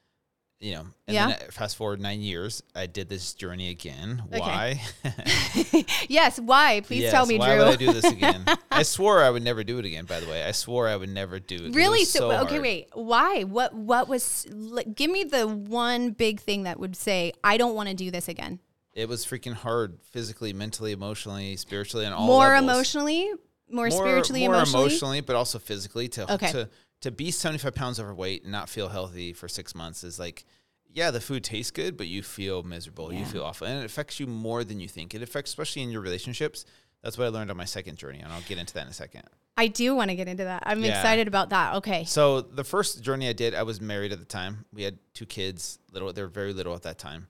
[0.65, 1.27] You know, and Yeah.
[1.27, 4.23] then fast forward nine years, I did this journey again.
[4.33, 4.39] Okay.
[4.39, 4.81] Why?
[6.09, 6.39] yes.
[6.39, 6.81] Why?
[6.81, 7.65] Please tell Yes, me, why Drew.
[7.65, 8.45] would I do this again?
[8.71, 10.05] I swore I would never do it again.
[10.05, 11.59] By the way, I swore I would never do it.
[11.59, 11.99] 'cause it Really?
[11.99, 12.61] was So, okay, hard.
[12.63, 12.87] wait.
[12.93, 13.43] Why?
[13.43, 13.75] What?
[13.75, 14.47] What was?
[14.51, 18.09] Like, give me the one big thing that would say I don't want to do
[18.09, 18.59] this again.
[18.93, 22.63] It was freaking hard, physically, mentally, emotionally, spiritually, and all more levels.
[22.63, 23.29] emotionally,
[23.69, 24.85] more, more spiritually, more emotionally.
[24.85, 26.07] emotionally, but also physically.
[26.09, 26.51] To Okay.
[26.53, 26.69] to
[27.05, 30.43] to be seventy five pounds overweight and not feel healthy for six months is like,
[30.91, 33.13] yeah, the food tastes good, but you feel miserable.
[33.13, 35.13] You feel awful, and it affects you more than you think.
[35.13, 36.65] It affects, especially in your relationships.
[37.03, 38.93] That's what I learned on my second journey, and I'll get into that in a
[38.93, 39.23] second.
[39.57, 40.63] I do want to get into that.
[40.65, 40.97] I'm Yeah.
[40.97, 41.75] excited about that.
[41.75, 42.03] Okay.
[42.05, 44.65] So the first journey I did, I was married at the time.
[44.73, 46.11] We had two kids, little.
[46.11, 47.27] They were very little at that time.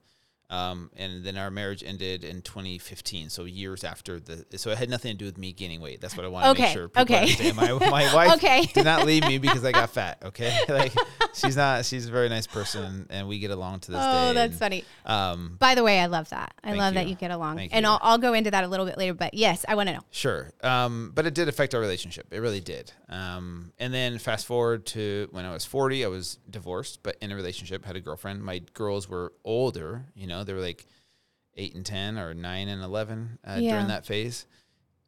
[0.48, 4.44] Um, and then our marriage ended in 2015, so years after the.
[4.56, 6.00] So it had nothing to do with me gaining weight.
[6.00, 7.20] That's what I want to Okay, make sure people okay.
[7.22, 7.56] understand.
[7.56, 8.66] My, my wife Okay.
[8.66, 10.22] did not leave me because I got fat.
[10.24, 10.92] Okay, like
[11.34, 11.84] she's not.
[11.84, 14.28] She's a very nice person, and we get along to this day.
[14.30, 14.84] Oh, that's and, funny.
[15.04, 16.54] Um, By the way, I love that.
[16.62, 17.10] I love that you.
[17.10, 17.56] you get along.
[17.56, 17.90] Thank and you.
[17.90, 19.14] I'll, I'll go into that a little bit later.
[19.14, 20.02] But yes, I want to know.
[20.10, 20.50] Sure.
[20.62, 22.26] Um, but it did affect our relationship.
[22.30, 22.92] It really did.
[23.08, 27.32] Um, and then fast forward to when I was 40, I was divorced, but in
[27.32, 28.42] a relationship, had a girlfriend.
[28.42, 30.86] My girls were older, you know, they were like
[31.54, 33.72] eight and 10 or nine and 11 uh, Yeah.
[33.72, 34.46] during that phase.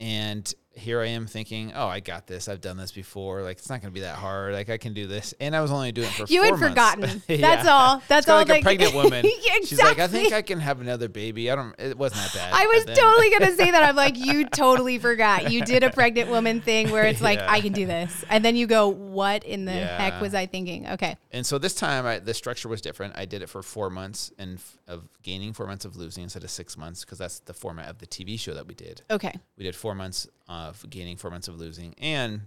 [0.00, 2.48] And here I am thinking, oh, I got this.
[2.48, 3.42] I've done this before.
[3.42, 4.52] Like it's not going to be that hard.
[4.54, 5.34] Like I can do this.
[5.40, 6.68] And I was only doing it for You had months.
[6.68, 7.22] forgotten.
[7.28, 7.36] Yeah.
[7.38, 8.02] That's all.
[8.06, 8.36] That's all.
[8.38, 9.24] like a pregnant woman.
[9.26, 9.66] exactly.
[9.66, 11.50] She's like, I think I can have another baby.
[11.50, 11.74] I don't.
[11.80, 12.52] It wasn't that bad.
[12.52, 13.82] I was totally gonna say that.
[13.82, 15.50] I'm like, you totally forgot.
[15.50, 17.50] You did a pregnant woman thing where it's like, Yeah.
[17.50, 20.86] I can do this, and then you go, what in the heck was I thinking?
[20.88, 23.14] Okay, And so this time, I, the structure was different.
[23.16, 26.44] I did it for four months and f- of gaining, four months of losing instead
[26.44, 29.02] of six months because that's the format of the TV show that we did.
[29.10, 32.42] okay, We did four months uh, of gaining, four months of losing, and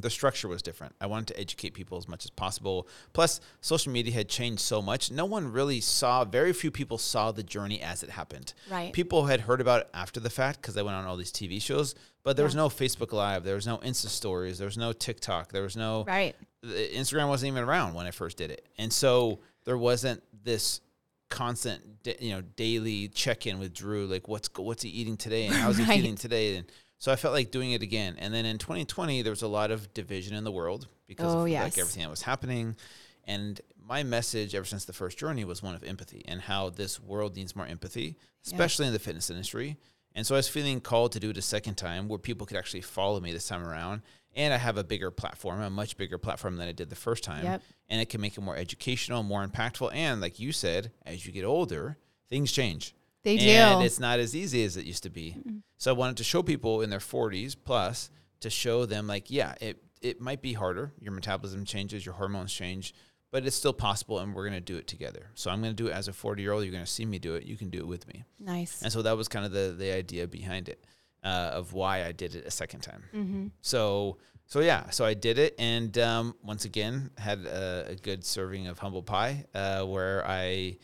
[0.00, 0.94] the structure was different.
[1.00, 2.86] I wanted to educate people as much as possible.
[3.14, 5.10] Plus, social media had changed so much.
[5.10, 8.54] No one really saw, very few people saw the journey as it happened.
[8.70, 8.92] Right.
[8.92, 11.60] People had heard about it after the fact because I went on all these TV
[11.60, 14.92] shows, but there was no Facebook Live, there was no Insta stories, there was no
[14.92, 18.68] TikTok, there was no right, the- Instagram wasn't even around when I first did it,
[18.78, 20.80] and so there wasn't this
[21.28, 21.82] constant,
[22.20, 25.76] you know, daily check in with Drew, like what's what's he eating today and how's
[25.76, 26.00] he Right.
[26.00, 28.16] feeling today, and so I felt like doing it again.
[28.18, 31.42] And then in 2020, there was a lot of division in the world because Oh,
[31.42, 31.64] of yes.
[31.64, 32.76] like everything that was happening,
[33.24, 37.00] and my message ever since the first journey was one of empathy and how this
[37.00, 39.76] world needs more empathy, especially in the fitness industry.
[40.14, 42.56] And so I was feeling called to do it a second time where people could
[42.56, 44.02] actually follow me this time around.
[44.34, 47.24] And I have a bigger platform, a much bigger platform than I did the first
[47.24, 47.44] time.
[47.44, 47.62] Yep.
[47.88, 49.90] And it can make it more educational, more impactful.
[49.94, 51.96] And like you said, as you get older,
[52.28, 52.94] things change.
[53.22, 53.44] They do.
[53.76, 55.36] And it's not as easy as it used to be.
[55.76, 59.54] So I wanted to show people in their 40s plus to show them like, yeah,
[59.60, 60.92] it, it might be harder.
[61.00, 62.94] Your metabolism changes, your hormones change,
[63.30, 65.30] but it's still possible and we're going to do it together.
[65.34, 66.64] So I'm going to do it as a 40 year old.
[66.64, 67.44] You're going to see me do it.
[67.44, 68.24] You can do it with me.
[68.38, 68.82] nice.
[68.82, 70.84] And so that was kind of the, the idea behind it
[71.24, 73.04] uh, of why I did it a second time.
[73.14, 73.46] Mm-hmm.
[73.60, 78.24] So so yeah, so I did it, and um, once again had a, a good
[78.24, 80.78] serving of humble pie, uh, where I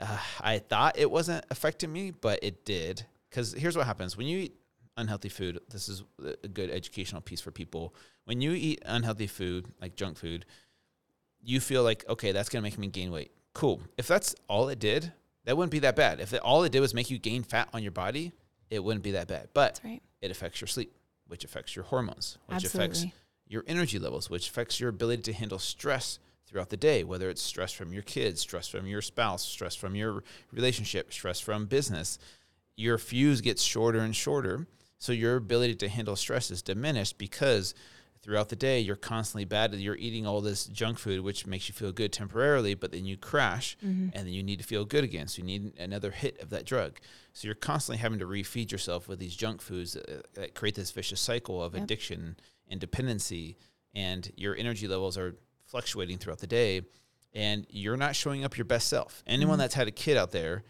[0.00, 3.04] uh, I thought it wasn't affecting me, but it did.
[3.30, 4.56] Because here's what happens when you eat
[4.96, 5.58] unhealthy food.
[5.70, 6.04] This is
[6.42, 7.94] a good educational piece for people.
[8.24, 10.46] When you eat unhealthy food, like junk food,
[11.42, 13.32] you feel like okay, that's gonna make me gain weight.
[13.52, 13.80] Cool.
[13.98, 15.12] If that's all it did,
[15.44, 16.20] that wouldn't be that bad.
[16.20, 18.32] If it, all it did was make you gain fat on your body,
[18.70, 19.48] it wouldn't be that bad.
[19.54, 20.02] But right.
[20.20, 20.92] it affects your sleep,
[21.28, 23.04] which affects your hormones, which affects
[23.46, 27.42] your energy levels, which affects your ability to handle stress throughout the day, whether it's
[27.42, 32.18] stress from your kids, stress from your spouse, stress from your relationship, stress from business.
[32.76, 34.66] Your fuse gets shorter and shorter.
[34.98, 37.74] So your ability to handle stress is diminished because
[38.22, 39.74] throughout the day you're constantly bad.
[39.74, 43.16] You're eating all this junk food, which makes you feel good temporarily, but then you
[43.16, 44.08] crash Mm-hmm.
[44.14, 45.28] and then you need to feel good again.
[45.28, 46.98] So you need another hit of that drug.
[47.34, 50.90] So you're constantly having to refeed yourself with these junk foods that, that create this
[50.90, 51.82] vicious cycle of Yep.
[51.84, 52.36] addiction
[52.68, 53.56] and dependency,
[53.94, 56.82] and your energy levels are fluctuating throughout the day,
[57.32, 59.22] and you're not showing up your best self.
[59.26, 59.62] Anyone Mhm.
[59.62, 60.62] that's had a kid out there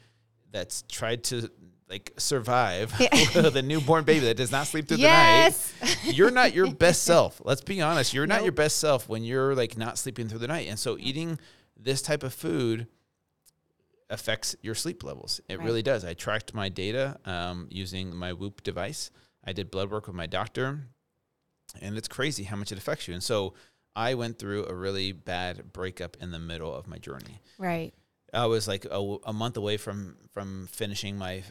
[0.50, 1.50] that's tried to
[1.88, 3.08] like survive Yeah.
[3.54, 5.72] a newborn baby that does not sleep through yes.
[5.80, 7.42] the night, you're not your best self.
[7.44, 8.14] Let's be honest.
[8.14, 10.66] You're not your best self when you're like not sleeping through the night.
[10.68, 11.38] And so eating
[11.76, 12.86] this type of food
[14.10, 15.40] affects your sleep levels.
[15.48, 15.64] It Right.
[15.64, 16.04] really does.
[16.04, 19.10] I tracked my data um, using my Whoop device.
[19.44, 20.88] I did blood work with my doctor,
[21.80, 23.14] and it's crazy how much it affects you.
[23.14, 23.54] And so
[23.96, 27.40] I went through a really bad breakup in the middle of my journey.
[27.58, 27.92] right.
[28.32, 31.44] I was like a, a month away from from finishing my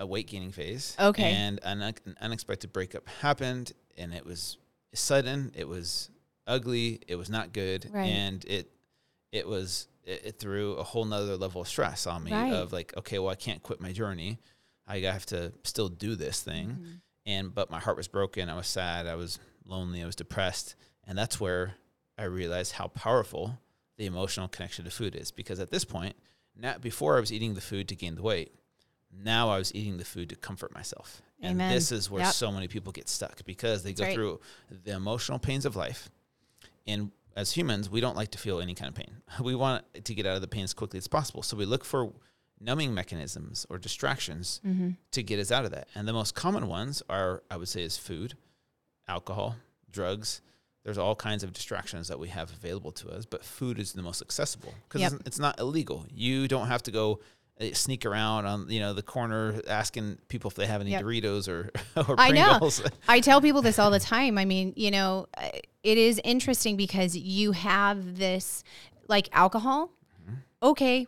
[0.00, 0.94] weight gaining phase.
[1.00, 1.32] Okay.
[1.32, 4.56] And an, an unexpected breakup happened, and it was
[4.94, 5.50] sudden.
[5.56, 6.10] It was
[6.46, 7.00] ugly.
[7.08, 8.04] It was not good, Right.
[8.06, 8.70] and it
[9.32, 12.30] it was it, it threw a whole nother level of stress on me.
[12.32, 12.52] Right.
[12.52, 14.38] Of like, okay, well, I can't quit my journey.
[14.86, 16.68] I have to still do this thing.
[16.68, 17.00] Mhm.
[17.26, 18.48] And but my heart was broken.
[18.48, 19.08] I was sad.
[19.08, 20.04] I was lonely.
[20.04, 21.74] I was depressed, and that's where
[22.18, 23.58] I realized how powerful
[23.96, 25.30] the emotional connection to food is.
[25.30, 26.16] Because at this point,
[26.56, 28.52] now before I was eating the food to gain the weight,
[29.12, 31.22] now I was eating the food to comfort myself.
[31.42, 31.60] Amen.
[31.60, 32.34] And this is where Yep.
[32.34, 34.14] so many people get stuck because they That's go right.
[34.14, 34.40] through
[34.84, 36.10] the emotional pains of life.
[36.86, 39.22] And as humans, we don't like to feel any kind of pain.
[39.42, 41.42] We want to get out of the pain as quickly as possible.
[41.42, 42.12] So we look for
[42.60, 44.96] numbing mechanisms or distractions Mhm.
[45.12, 45.88] to get us out of that.
[45.94, 48.36] And the most common ones are, I would say, is food,
[49.06, 49.56] alcohol,
[49.90, 50.40] drugs.
[50.88, 54.00] There's all kinds of distractions that we have available to us, but food is the
[54.00, 55.12] most accessible because Yep.
[55.12, 56.06] it's, it's not illegal.
[56.10, 57.20] You don't have to go
[57.60, 61.04] uh, sneak around on you know the corner asking people if they have any Yep.
[61.04, 61.70] Doritos or
[62.08, 62.70] or I know.
[63.06, 64.38] I tell people this all the time.
[64.38, 65.50] I mean, you know, uh,
[65.82, 68.64] it is interesting because you have this
[69.08, 69.90] like alcohol.
[70.24, 70.36] Mm-hmm.
[70.62, 71.06] Okay,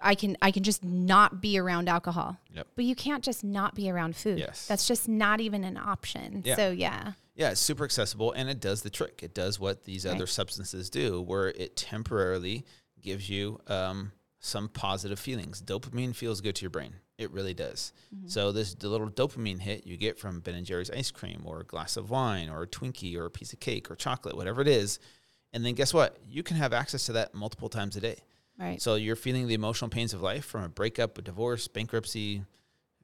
[0.00, 2.38] I can I can just not be around alcohol.
[2.54, 2.68] Yep.
[2.76, 4.38] But you can't just not be around food.
[4.38, 4.66] Yes.
[4.66, 6.42] That's just not even an option.
[6.44, 6.56] Yeah.
[6.56, 7.12] So yeah.
[7.34, 9.20] Yeah, it's super accessible and it does the trick.
[9.22, 10.14] It does what these Right.
[10.14, 12.64] other substances do, where it temporarily
[13.00, 15.62] gives you um, some positive feelings.
[15.62, 16.94] Dopamine feels good to your brain.
[17.16, 17.92] It really does.
[18.26, 21.60] So this the little dopamine hit you get from Ben and Jerry's ice cream or
[21.60, 24.60] a glass of wine or a Twinkie or a piece of cake or chocolate, whatever
[24.60, 25.00] it is.
[25.52, 26.16] And then guess what?
[26.28, 28.18] You can have access to that multiple times a day.
[28.58, 28.82] Right.
[28.82, 32.42] So you're feeling the emotional pains of life from a breakup, a divorce, bankruptcy,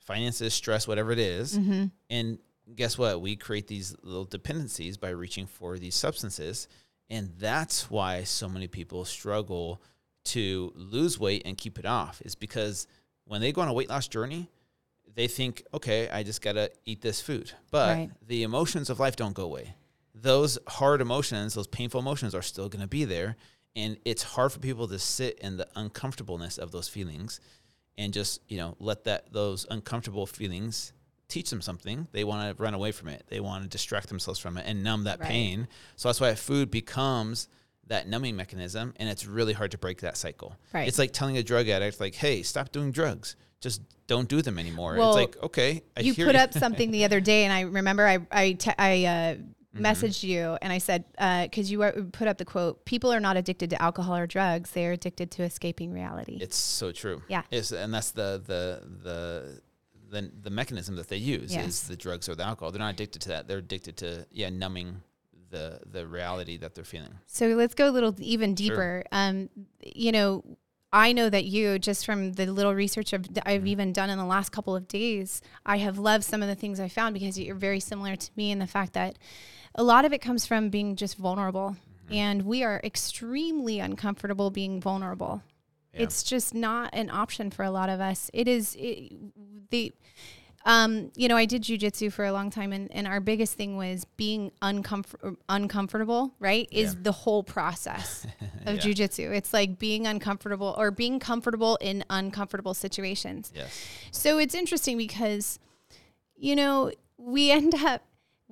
[0.00, 1.58] finances, stress, whatever it is.
[1.58, 1.86] Mm-hmm.
[2.10, 2.38] And
[2.74, 3.20] guess what?
[3.20, 6.66] We create these little dependencies by reaching for these substances.
[7.08, 9.80] And that's why so many people struggle
[10.24, 12.86] to lose weight and keep it off, is because
[13.26, 14.50] when they go on a weight loss journey,
[15.14, 17.52] they think, okay, I just got to eat this food.
[17.70, 18.10] But Right.
[18.26, 19.74] the emotions of life don't go away.
[20.14, 23.36] Those hard emotions, those painful emotions are still going to be there.
[23.76, 27.40] And it's hard for people to sit in the uncomfortableness of those feelings
[27.98, 30.92] and just, you know, let that those uncomfortable feelings
[31.28, 32.06] teach them something.
[32.12, 33.24] They want to run away from it.
[33.28, 35.28] They want to distract themselves from it and numb that Right.
[35.28, 35.68] pain.
[35.96, 37.48] So that's why food becomes
[37.88, 40.56] that numbing mechanism and it's really hard to break that cycle.
[40.72, 40.86] Right.
[40.86, 43.34] It's like telling a drug addict like, "Hey, stop doing drugs.
[43.60, 46.40] Just don't do them anymore." Well, it's like, "Okay, I you hear put you.
[46.40, 49.36] up something the other day, and I remember I I, te- I uh,
[49.74, 49.84] Mm-hmm.
[49.84, 51.04] messaged you, and I said
[51.50, 54.70] because you were, put up the quote: "People are not addicted to alcohol or drugs;
[54.70, 57.22] they are addicted to escaping reality." It's so true.
[57.28, 57.42] Yeah.
[57.50, 59.60] It's, and that's the the the
[60.10, 61.66] the the mechanism that they use Yes.
[61.66, 62.70] is the drugs or the alcohol.
[62.70, 63.48] They're not addicted to that.
[63.48, 65.02] They're addicted to yeah, numbing
[65.50, 67.14] the the reality that they're feeling.
[67.26, 69.04] So let's go a little even deeper.
[69.10, 69.48] Um,
[69.84, 70.44] you know,
[70.92, 74.24] I know that you just from the little research I've, I've even done in the
[74.24, 77.56] last couple of days, I have loved some of the things I found because you're
[77.56, 79.18] very similar to me in the fact that
[79.74, 81.76] a lot of it comes from being just vulnerable,
[82.10, 85.42] and we are extremely uncomfortable being vulnerable.
[85.92, 86.02] Yeah.
[86.02, 88.30] It's just not an option for a lot of us.
[88.34, 89.12] It is it,
[89.70, 89.92] the
[90.66, 93.76] um, you know, I did jujitsu for a long time, and, and our biggest thing
[93.76, 96.66] was being uncomfort- uncomfortable, right?
[96.72, 97.00] Is Yeah.
[97.02, 98.26] the whole process
[98.66, 98.80] of Yeah.
[98.80, 99.30] jujitsu.
[99.36, 103.52] It's like being uncomfortable or being comfortable in uncomfortable situations.
[103.54, 103.78] Yes.
[104.10, 105.58] So it's interesting because,
[106.34, 108.02] you know, we end up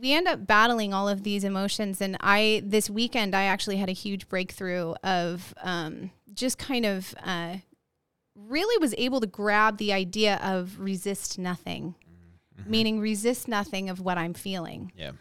[0.02, 2.02] we end up battling all of these emotions.
[2.02, 7.14] And i this weekend i actually had a huge breakthrough of um, just kind of
[7.24, 7.56] uh,
[8.34, 11.94] really was able to grab the idea of resist nothing
[12.66, 14.92] meaning resist nothing of what i'm feeling.
[14.96, 15.12] Yeah.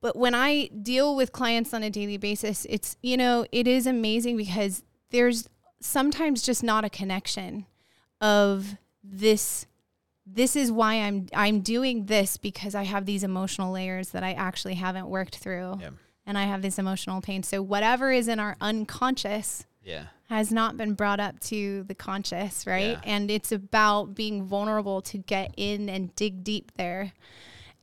[0.00, 3.86] but when I deal with clients on a daily basis, it's, you know, it is
[3.86, 5.48] amazing because there's
[5.80, 7.66] sometimes just not a connection
[8.20, 9.66] of this
[10.30, 14.32] this is why I'm I'm doing this because I have these emotional layers that I
[14.34, 15.90] actually haven't worked through Yeah.
[16.26, 17.42] and I have this emotional pain.
[17.42, 20.04] So whatever is in our unconscious Yeah.
[20.28, 22.98] has not been brought up to the conscious, right?
[22.98, 23.00] Yeah.
[23.04, 27.12] And it's about being vulnerable to get in and dig deep there.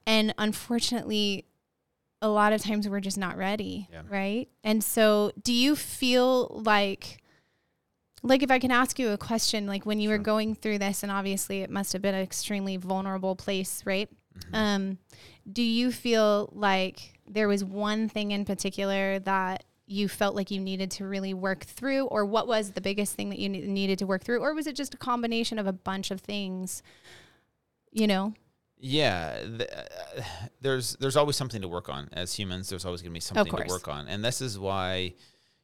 [0.06, 1.46] And unfortunately,
[2.22, 4.02] a lot of times we're just not ready, Yeah.
[4.08, 4.48] right?
[4.64, 7.22] And so, do you feel like
[8.26, 11.04] like if I can ask you a question like when you were going through this
[11.04, 14.10] and obviously it must have been an extremely vulnerable place, right?
[14.40, 14.56] Mm-hmm.
[14.56, 14.98] Um
[15.52, 20.60] do you feel like there was one thing in particular that you felt like you
[20.60, 24.00] needed to really work through or what was the biggest thing that you ne- needed
[24.00, 26.82] to work through or was it just a combination of a bunch of things
[27.92, 28.34] you know
[28.78, 30.22] Yeah, th- uh,
[30.62, 32.70] there's there's always something to work on as humans.
[32.70, 35.14] There's always going to be something to work on, and this is why,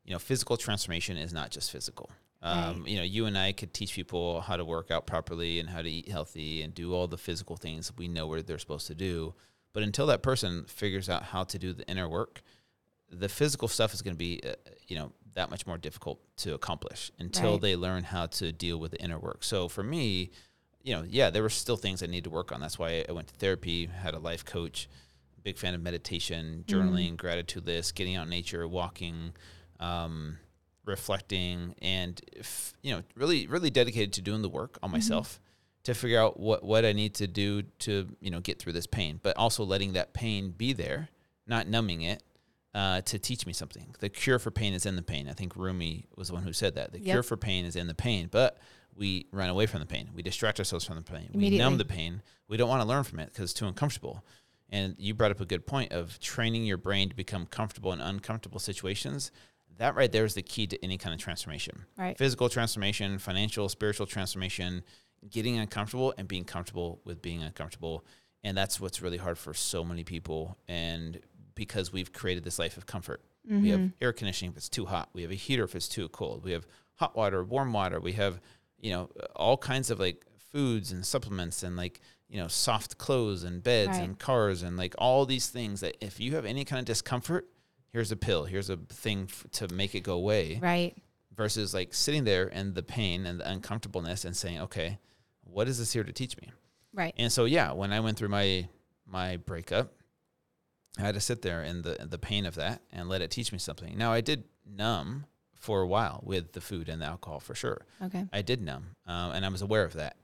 [0.06, 2.10] you know, physical transformation is not just physical.
[2.42, 5.70] Um, You know, you and I could teach people how to work out properly and
[5.70, 8.88] how to eat healthy and do all the physical things we know what they're supposed
[8.88, 9.36] to do.
[9.74, 12.42] But until that person figures out how to do the inner work,
[13.10, 14.54] the physical stuff is going to be, uh,
[14.88, 17.62] you know, that much more difficult to accomplish until Right.
[17.62, 19.44] they learn how to deal with the inner work.
[19.44, 20.32] So for me,
[20.84, 22.60] you know, yeah, there were still things I need to work on.
[22.60, 24.90] That's why I went to therapy, had a life coach,
[25.44, 29.34] big fan of meditation, journaling, gratitude list, getting out in nature, walking,
[29.80, 30.38] um,
[30.86, 35.40] reflecting, and if, you know, really, really dedicated to doing the work on myself
[35.84, 38.88] to figure out what what I need to do to you know get through this
[38.88, 41.10] pain, but also letting that pain be there,
[41.48, 42.24] not numbing it.
[42.74, 43.94] Uh, to teach me something.
[44.00, 45.28] The cure for pain is in the pain.
[45.28, 46.94] I think Rumi was the one who said that.
[46.94, 47.06] The Yep.
[47.06, 48.60] cure for pain is in the pain, but
[48.96, 50.10] we run away from the pain.
[50.14, 51.32] We distract ourselves from the pain.
[51.34, 52.22] We numb the pain.
[52.48, 54.24] We don't want to learn from it because it's too uncomfortable.
[54.70, 58.00] And you brought up a good point of training your brain to become comfortable in
[58.00, 59.34] uncomfortable situations.
[59.82, 61.86] That right there is the key to any kind of transformation.
[61.98, 62.16] Right.
[62.16, 64.84] Physical transformation, financial, spiritual transformation,
[65.28, 68.06] getting uncomfortable and being comfortable with being uncomfortable.
[68.44, 70.56] And that's what's really hard for so many people.
[70.68, 71.20] And
[71.56, 73.22] because we've created this life of comfort.
[73.44, 74.04] We have mm-hmm.
[74.04, 75.10] air conditioning if it's too hot.
[75.14, 76.44] We have a heater if it's too cold.
[76.44, 78.00] We have hot water, warm water.
[78.00, 78.40] We have,
[78.80, 83.44] you know, all kinds of like foods and supplements and like, you know, soft clothes
[83.44, 84.04] and beds Right.
[84.04, 87.48] and cars and like all these things that if you have any kind of discomfort,
[87.92, 90.96] here's a pill, here's a thing f- to make it go away right
[91.36, 95.00] versus like sitting there and the pain and the uncomfortableness and saying, okay,
[95.44, 96.52] what is this here to teach me?
[96.94, 97.14] Right.
[97.18, 98.68] And so yeah, when I went through my
[99.06, 99.94] my breakup,
[100.98, 103.52] I had to sit there in the the pain of that and let it teach
[103.52, 103.98] me something.
[103.98, 105.26] Now I did numb
[105.56, 107.86] for a while with the food and the alcohol for sure.
[108.04, 108.26] Okay.
[108.34, 110.18] I did numb, um, and I was aware of that,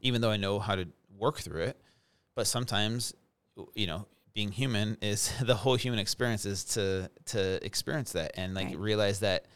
[0.00, 0.86] even though I know how to
[1.18, 1.80] work through it.
[2.34, 3.14] But sometimes,
[3.74, 8.54] you know, being human is the whole human experience is to to experience that and
[8.54, 8.78] like Right.
[8.78, 9.46] realize that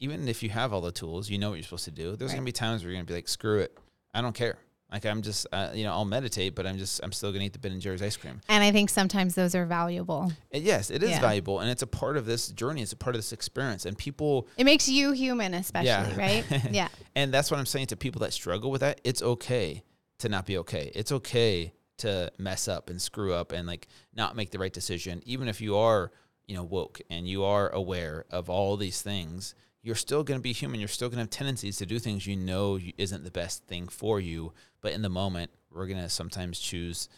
[0.00, 2.16] even if you have all the tools, you know what you're supposed to do.
[2.16, 2.36] There's Right.
[2.36, 3.76] gonna be times where you're gonna be like, screw it,
[4.12, 4.58] I don't care.
[4.92, 7.52] Like I'm just, uh, you know, I'll meditate, but I'm just, I'm still gonna eat
[7.52, 8.40] the Ben and Jerry's ice cream.
[8.48, 10.30] And I think sometimes those are valuable.
[10.52, 11.20] And yes, it is Yeah.
[11.20, 12.82] valuable, and it's a part of this journey.
[12.82, 16.16] It's a part of this experience, and people It makes you human, especially, Yeah.
[16.16, 16.44] right?
[16.70, 16.88] Yeah.
[17.16, 19.00] And that's what I'm saying to people that struggle with that.
[19.04, 19.82] It's okay
[20.18, 20.92] to not be okay.
[20.94, 25.22] It's okay to mess up and screw up and like not make the right decision.
[25.24, 26.10] Even if you are,
[26.46, 30.42] you know, woke and you are aware of all these things, you're still going to
[30.42, 30.80] be human.
[30.80, 33.86] You're still going to have tendencies to do things you know isn't the best thing
[33.88, 34.52] for you.
[34.80, 37.08] But in the moment, we're going to sometimes choose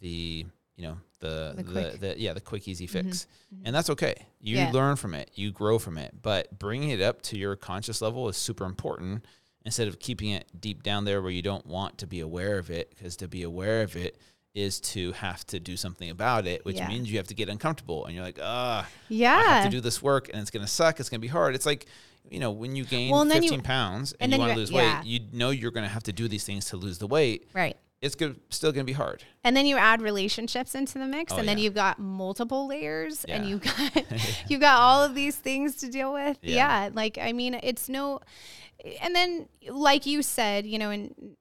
[0.00, 3.08] the, you know, the, The the, the, yeah, the quick, easy mm-hmm.
[3.08, 3.26] fix.
[3.54, 3.66] Mm-hmm.
[3.66, 4.14] And that's okay.
[4.40, 4.70] You Yeah.
[4.72, 6.14] learn from it, you grow from it.
[6.20, 9.24] But bringing it up to your conscious level is super important
[9.64, 12.70] instead of keeping it deep down there where you don't want to be aware of
[12.70, 14.18] it because to be aware of it
[14.54, 16.88] is to have to do something about it which Yeah.
[16.88, 19.42] means you have to get uncomfortable and you're like ah i Yeah.
[19.42, 21.54] have to do this work and it's going to suck it's going to be hard
[21.54, 21.86] it's like
[22.30, 24.52] you know when you gain Well, and then you- 15 pounds and and, you want
[24.52, 24.98] to lose yeah.
[25.00, 27.48] weight you know you're going to have to do these things to lose the weight
[27.54, 27.76] right.
[28.02, 31.32] It's gonna, still going to be hard And then you add relationships into the mix,
[31.32, 31.64] Oh, and then yeah.
[31.64, 34.04] you've got multiple layers, and you've got
[34.48, 36.36] you've got all of these things to deal with.
[36.42, 36.84] Yeah.
[36.84, 36.90] Yeah.
[36.92, 38.20] like I mean, it's no,
[39.00, 41.36] and then like you said, you know, and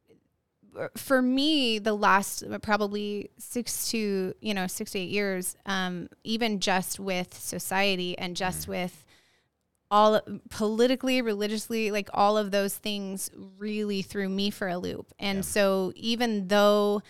[0.79, 5.57] uh, for me, the last uh, probably six to you know six to eight years,
[5.65, 8.69] um, even just with society and just mm.
[8.69, 9.05] with
[9.91, 13.29] all politically, religiously, like all of those things
[13.59, 15.13] really threw me for a loop.
[15.19, 15.41] And Yeah.
[15.41, 17.03] so even though,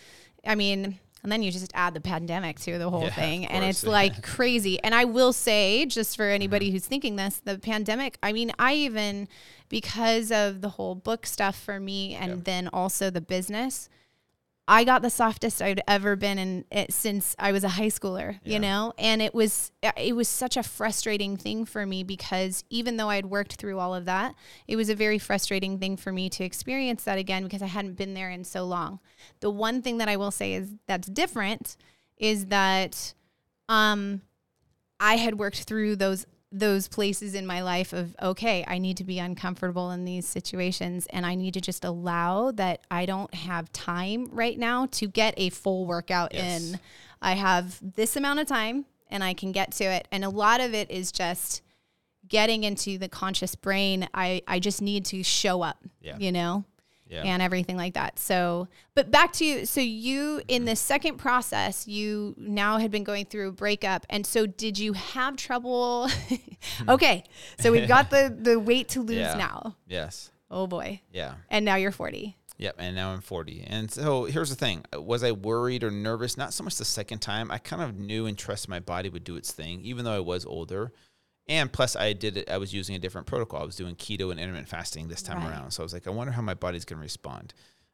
[0.46, 3.64] I mean, and then you just add the pandemic to the whole Yeah, thing, and
[3.64, 4.82] it's like crazy.
[4.84, 6.34] And I will say, just for mm-hmm.
[6.34, 9.28] anybody who's thinking this, the pandemic, I mean, I even,
[9.70, 12.42] because of the whole book stuff for me, and Yeah.
[12.44, 13.88] then also the business,
[14.68, 18.39] I got the softest I'd ever been in it since I was a high schooler,
[18.43, 18.53] Yeah.
[18.53, 18.93] you know?
[18.97, 23.26] And it was it was such a frustrating thing for me because even though I'd
[23.26, 24.36] worked through all of that,
[24.68, 27.95] it was a very frustrating thing for me to experience that again because I hadn't
[27.97, 28.99] been there in so long.
[29.39, 31.76] The one thing that I will say is that's different
[32.18, 33.14] is that
[33.68, 34.22] um
[34.99, 39.04] I had worked through those those places in my life of okay, I need to
[39.06, 43.72] be uncomfortable in these situations and I need to just allow that I don't have
[43.72, 46.74] time right now to get a full workout Yes.
[46.74, 46.80] in.
[47.22, 50.08] I have this amount of time and I can get to it.
[50.12, 51.62] And a lot of it is just
[52.28, 54.10] getting into the conscious brain.
[54.14, 56.18] I I just need to show up, Yeah.
[56.18, 56.66] you know?
[57.12, 58.18] Yeah and everything like that.
[58.18, 59.66] So, but back to you.
[59.66, 64.26] So, you in the second process, you now had been going through a breakup, and
[64.26, 66.09] so did you have trouble?
[66.78, 66.89] Hmm.
[66.91, 67.24] okay,
[67.59, 69.34] so we've got the the weight to lose Yeah.
[69.36, 69.76] now.
[69.88, 72.38] yes Oh boy, yeah and now you're 40.
[72.59, 73.64] Yep, and now I'm 40.
[73.66, 76.38] And so here's the thing: was I worried or nervous?
[76.38, 77.49] Not so much the second time.
[77.49, 80.20] I kind of knew and trusted my body would do its thing, even though I
[80.20, 80.91] was older.
[81.52, 82.49] And plus, I did it.
[82.49, 83.62] I was using a different protocol.
[83.62, 85.52] I was doing keto and intermittent fasting this time Right.
[85.52, 85.72] around.
[85.72, 87.54] So I was like, I wonder how my body's going to respond.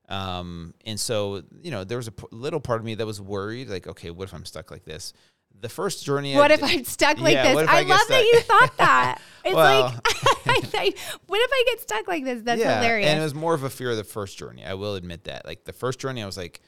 [0.10, 3.20] Um, and so you know, there was a p- little part of me that was
[3.20, 5.12] worried, like, okay, what if I'm stuck like this?
[5.60, 6.36] The first journey.
[6.36, 7.68] I What if did- I'm stuck like Yeah, this?
[7.68, 9.22] I, I love that you thought that.
[9.46, 9.96] It's Well- like,
[11.28, 12.42] what if I get stuck like this?
[12.44, 13.08] That's hilarious.
[13.10, 14.64] And it was more of a fear of the first journey.
[14.64, 15.46] I will admit that.
[15.46, 16.62] Like the first journey, I was like,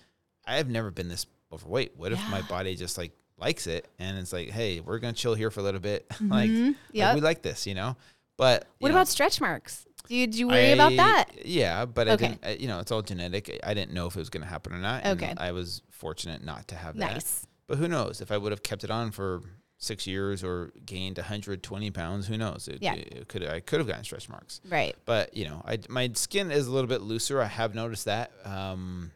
[0.46, 1.92] I have never been this overweight.
[1.98, 5.34] What if my body just like likes it and it's like, hey, we're gonna chill
[5.36, 6.06] here for a little bit.
[6.22, 6.76] like, Mhm.
[6.94, 7.96] like, we like this, you know.
[8.38, 9.86] But what know, about stretch marks?
[10.08, 11.26] Do you, do you worry about that?
[11.46, 12.28] Yeah, but I Okay.
[12.30, 12.46] didn't.
[12.46, 13.60] I, you know, it's all genetic.
[13.64, 15.04] I didn't know if it was gonna happen or not.
[15.04, 15.34] and Okay.
[15.38, 17.14] I was fortunate not to have that.
[17.14, 17.46] Nice.
[17.68, 19.42] But who knows if I would have kept it on for
[19.78, 22.28] six years or gained 120 pounds?
[22.28, 22.68] Who knows?
[22.68, 22.96] It, Yeah.
[22.96, 24.96] it could I could have gotten stretch marks Right.
[25.06, 27.42] but you know, I my skin is a little bit looser.
[27.42, 28.32] I have noticed that.
[28.46, 29.12] Um,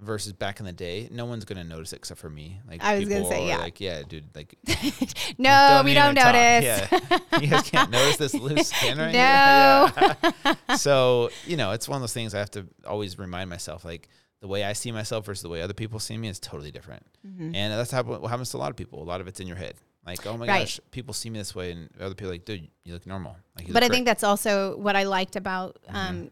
[0.00, 2.60] versus back in the day, no one's gonna notice it except for me.
[2.68, 3.58] Like I was gonna say, yeah.
[3.58, 4.24] Like, yeah, dude.
[4.34, 4.54] Like,
[5.38, 6.34] No, we don't even talk.
[6.34, 6.64] notice.
[6.90, 9.90] Yeah, you guys can't notice this loose skin right No.
[9.98, 10.16] here.
[10.44, 10.76] Yeah.
[10.76, 14.08] so you know, it's one of those things I have to always remind myself, like
[14.40, 17.04] the way I see myself versus the way other people see me is totally different.
[17.26, 17.54] Mm-hmm.
[17.54, 19.02] And that's how, what happens to a lot of people.
[19.02, 19.74] A lot of it's in your head.
[20.06, 20.60] Like, oh my Right.
[20.60, 23.36] gosh, people see me this way, and other people are like, dude, you look normal.
[23.54, 23.96] Like, you but look I great.
[23.96, 26.28] think that's also what I liked about Mm-hmm.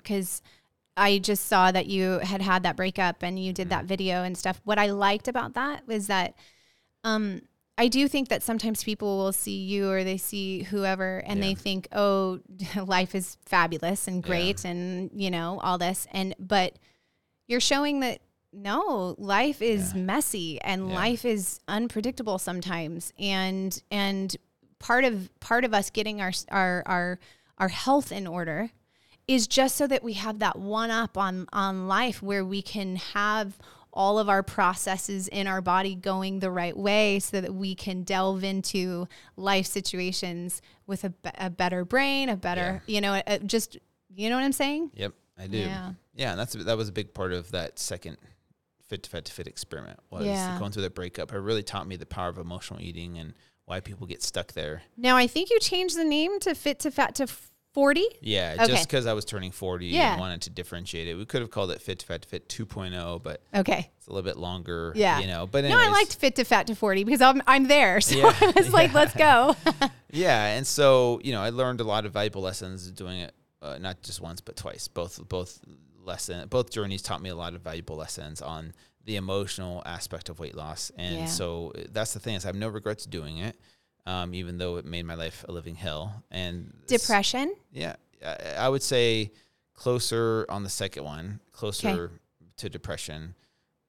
[0.99, 3.55] I just saw that you had had that breakup and you Mm-hmm.
[3.55, 4.61] did that video and stuff.
[4.64, 6.34] What I liked about that was that
[7.05, 7.42] um,
[7.78, 11.55] I do think that sometimes people will see you or they see whoever and they
[11.55, 12.40] think, oh,
[12.84, 16.78] life is fabulous and great and you know all this and but
[17.46, 18.20] You're showing that
[18.53, 20.01] no, life is Yeah.
[20.01, 20.94] messy and Yeah.
[20.94, 23.12] life is unpredictable sometimes.
[23.18, 24.34] And and
[24.78, 27.18] part of part of us getting our our our
[27.59, 28.70] our health in order
[29.28, 32.96] is just so that we have that one up on on life where we can
[32.96, 33.58] have
[33.92, 38.02] all of our processes in our body going the right way so that we can
[38.02, 39.06] delve into
[39.36, 43.76] life situations with a, a better brain a better you know a, just
[44.14, 45.58] you know what i'm saying Yep, I do.
[45.58, 45.92] Yeah.
[46.14, 48.16] Yeah, and that's that was a big part of that second
[48.88, 50.58] fit to fat to fit experiment was Yeah.
[50.58, 51.32] going through that breakup.
[51.32, 53.34] It really taught me the power of emotional eating and
[53.66, 54.82] why people get stuck there.
[54.96, 57.26] now i think you changed the name to fit to fat to
[57.74, 58.66] 40 Yeah, Okay.
[58.72, 60.12] just because I was turning 40 Yeah.
[60.12, 61.14] and wanted to differentiate it.
[61.16, 64.10] We could have called it Fit to Fat to Fit 2.0, but okay it's a
[64.10, 64.92] little bit longer.
[64.96, 65.18] Yeah.
[65.20, 68.00] You know, but no i liked fit to fat to 40 because i'm, I'm there
[68.02, 68.32] so Yeah.
[68.40, 69.54] i was like let's go
[70.10, 73.76] Yeah, and so you know, I learned a lot of valuable lessons doing it, uh,
[73.78, 74.88] not just once but twice.
[74.88, 75.60] Both both
[76.02, 78.72] lesson, both journeys taught me a lot of valuable lessons on
[79.04, 81.26] the emotional aspect of weight loss, and Yeah.
[81.26, 83.60] so that's the thing is I have no regrets doing it,
[84.09, 86.22] um, even though it made my life a living hell.
[86.30, 89.32] And depression yeah, I, I would say
[89.74, 92.11] closer on the second one, closer
[92.56, 93.34] to depression.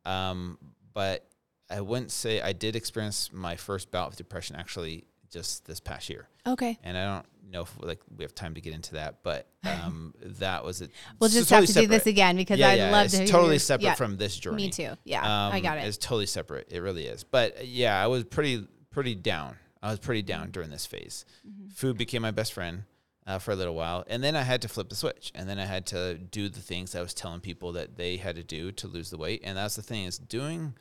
[0.06, 0.58] Um,
[0.94, 1.26] but
[1.70, 6.10] I wouldn't say I did experience my first bout of depression actually just this past
[6.10, 6.28] year.
[6.46, 9.48] okay And I don't know if like we have time to get into that, but
[9.64, 10.92] um, that was it.
[11.20, 13.28] we'll just have to do this again because yeah, i'd yeah, love it's to hear
[13.28, 14.66] totally separate yeah, from this journey.
[14.66, 16.68] me too yeah i Um, got it It's totally separate.
[16.72, 17.24] It really is.
[17.24, 19.56] But yeah, I was pretty pretty down.
[19.82, 21.26] I was pretty down during this phase.
[21.48, 21.70] Mm-hmm.
[21.70, 22.84] Food became my best friend
[23.26, 25.60] uh, for a little while, and then I had to flip the switch, and then
[25.60, 28.72] I had to do the things I was telling people that they had to do
[28.74, 29.42] to lose the weight.
[29.44, 30.74] And that's the thing is doing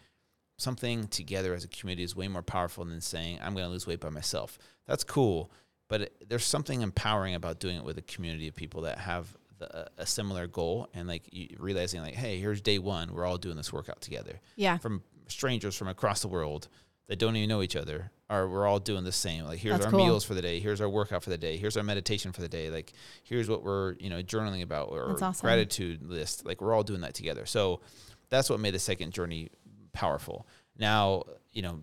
[0.57, 3.86] something together as a community is way more powerful than saying I'm going to lose
[3.86, 4.59] weight by myself.
[4.86, 5.53] That's cool,
[5.88, 9.36] but it, there's something empowering about doing it with a community of people that have
[9.59, 11.28] the, a similar goal and like
[11.59, 13.12] realizing like, hey, here's day one.
[13.12, 16.68] We're all doing this workout together yeah from strangers from across the world
[17.09, 19.86] that don't even know each other are we're all doing the same like here's That's
[19.86, 20.04] our cool.
[20.04, 22.48] meals for the day here's our workout for the day here's our meditation for the
[22.48, 22.92] day like
[23.24, 25.46] here's what we're you know journaling about or awesome.
[25.46, 27.80] gratitude list like we're all doing that together so
[28.28, 29.48] that's what made the second journey
[29.92, 30.46] powerful
[30.78, 31.80] now you know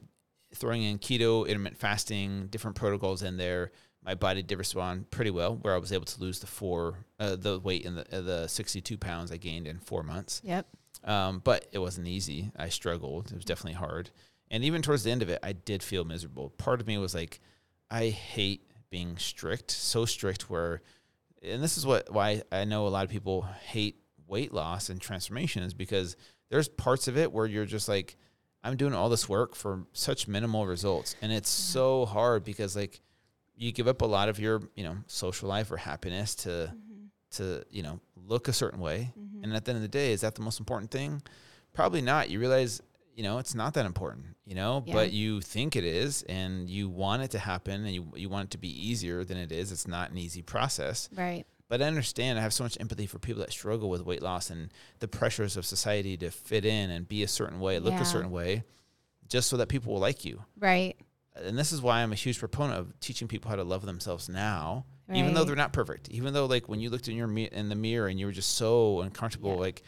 [0.53, 3.71] throwing in keto intermittent fasting different protocols in there
[4.03, 7.35] my body did respond pretty well where i was able to lose the four uh,
[7.35, 10.67] the weight in the uh, the 62 pounds i gained in four months yep
[11.05, 12.51] um, but it wasn't easy.
[12.57, 13.27] I struggled.
[13.27, 14.09] It was definitely hard.
[14.55, 16.49] And even towards the end of it, I did feel miserable.
[16.51, 17.41] Part of me was like,
[17.91, 20.81] I hate being strict, so strict where,
[21.43, 23.97] and this is what why I know a lot of people hate
[24.29, 26.15] weight loss and transformation is because
[26.49, 28.15] there's parts of it where you're just like,
[28.63, 33.01] I'm doing all this work for such minimal results, and it's so hard because like
[33.57, 36.73] you give up a lot of your you know social life or happiness to
[37.31, 39.11] to you know look a certain way.
[39.19, 39.43] Mm-hmm.
[39.43, 41.21] and at the end of the day is that the most important thing?
[41.73, 42.29] Probably not.
[42.29, 42.81] You realize
[43.15, 44.93] you know it's not that important you know Yeah.
[44.93, 48.45] but you think it is and you want it to happen and you, you want
[48.49, 51.85] it to be easier than it is it's not an easy process right but i
[51.85, 55.07] understand i have so much empathy for people that struggle with weight loss and the
[55.07, 58.01] pressures of society to fit in and be a certain way look Yeah.
[58.01, 58.63] a certain way
[59.29, 60.95] just so that people will like you right
[61.37, 64.29] and this is why I'm a huge proponent of teaching people how to love themselves
[64.29, 66.07] now, even though they're not perfect.
[66.07, 68.55] Even though like when you looked in your in the mirror and you were just
[68.55, 69.57] so uncomfortable, Yeah.
[69.59, 69.83] like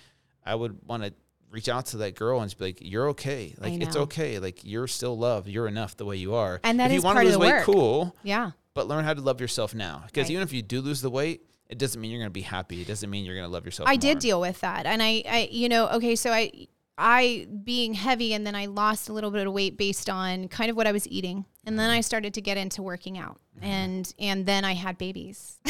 [0.45, 1.13] I would want to
[1.51, 3.55] reach out to that girl and just be like, "You're okay.
[3.57, 4.39] Like it's okay.
[4.39, 5.47] Like you're still loved.
[5.47, 6.59] You're enough the way you are.
[6.63, 7.63] And that if you is wanna part of lose weight, work.
[7.63, 8.15] cool.
[8.23, 10.03] yeah But learn how to love yourself now.
[10.05, 10.31] Because Right.
[10.31, 12.81] even if you do lose the weight, it doesn't mean you're going to be happy.
[12.81, 13.89] It doesn't mean you're going to love yourself.
[13.89, 14.85] I did deal with that.
[14.85, 16.67] And I, I, you know, okay, so I,
[16.97, 20.69] I being heavy and then I lost a little bit of weight based on kind
[20.71, 21.43] of what I was eating.
[21.67, 23.41] And then I started to get into working out.
[23.57, 23.65] Mm-hmm.
[23.65, 25.59] And and then I had babies.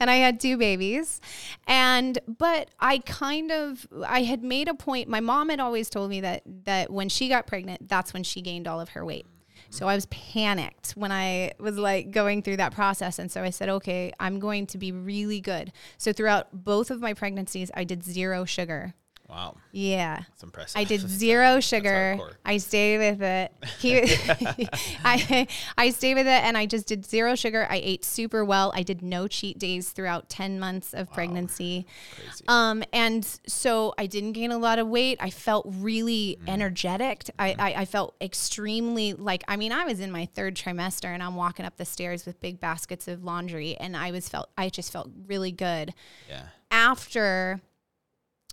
[0.00, 1.20] and I had two babies.
[1.66, 6.08] And but I kind of I had made a point my mom had always told
[6.08, 9.26] me that that when she got pregnant, that's when she gained all of her weight.
[9.26, 9.66] Mm-hmm.
[9.68, 13.18] So I was panicked when I was like going through that process.
[13.18, 15.72] And so I said, okay, I'm going to be really good.
[15.98, 18.94] So throughout both of my pregnancies, I did zero sugar.
[19.30, 20.22] Wow, Yeah.
[20.28, 20.76] that's impressive.
[20.78, 22.18] I did zero sugar.
[22.44, 23.52] I stayed with it.
[23.78, 24.00] He,
[25.04, 25.46] I,
[25.78, 27.66] I stayed with it and I just did zero sugar.
[27.70, 28.72] I ate super well.
[28.74, 31.86] I did no cheat days throughout 10 months of pregnancy.
[32.16, 32.44] Crazy.
[32.48, 35.18] Um, and so I didn't gain a lot of weight.
[35.20, 36.48] I felt really Mm.
[36.48, 37.30] energetic.
[37.38, 41.22] I, I, I felt extremely like, I mean, I was in my third trimester and
[41.22, 44.68] I'm walking up the stairs with big baskets of laundry and I was felt, I
[44.68, 45.94] just felt really good
[46.28, 46.42] yeah.
[46.70, 47.60] after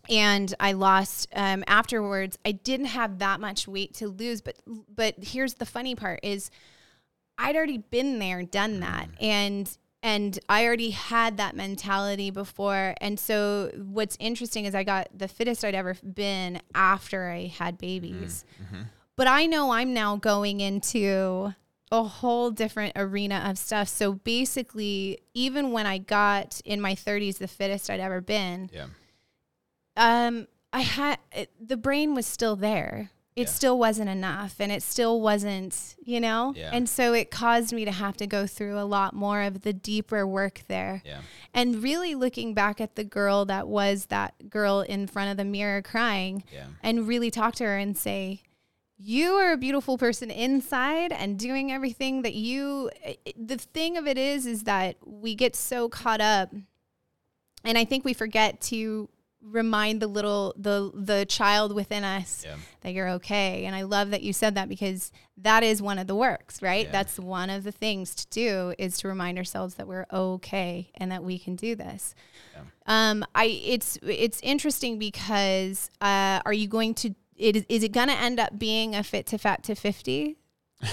[0.09, 2.37] and I lost um, afterwards.
[2.45, 4.57] I didn't have that much weight to lose, but
[4.93, 6.51] but here's the funny part: is
[7.37, 8.79] I'd already been there, done mm.
[8.81, 12.95] that, and and I already had that mentality before.
[13.01, 17.75] And so what's interesting is I got the fittest I'd ever been after I had
[17.75, 18.45] mm-hmm, babies.
[18.63, 18.83] Mm-hmm.
[19.15, 21.53] But I know I'm now going into
[21.91, 23.87] a whole different arena of stuff.
[23.87, 28.87] So basically, even when I got in my 30s the fittest I'd ever been, Yeah.
[29.97, 33.11] Um, I had it, the brain was still there.
[33.35, 33.53] It Yeah.
[33.53, 36.53] still wasn't enough, and it still wasn't, you know.
[36.55, 36.71] Yeah.
[36.73, 39.73] And so it caused me to have to go through a lot more of the
[39.73, 41.03] deeper work there.
[41.05, 41.21] Yeah.
[41.53, 45.45] And really looking back at the girl that was that girl in front of the
[45.45, 46.65] mirror crying, Yeah.
[46.81, 48.41] and really talk to her and say,
[48.97, 52.89] you are a beautiful person inside and doing everything that you
[53.39, 56.51] the thing of it is is that we get so caught up
[57.63, 59.07] and i think we forget to
[59.49, 62.55] remind the little the the child within us Yeah.
[62.81, 66.07] that you're okay and i love that you said that because that is one of
[66.07, 66.91] the works right Yeah.
[66.91, 71.11] that's one of the things to do is to remind ourselves that we're okay and
[71.11, 72.15] that we can do this
[72.85, 77.91] um i it's it's interesting because uh are you going to it is, is it
[77.91, 80.37] going to end up being a fit to fat to 50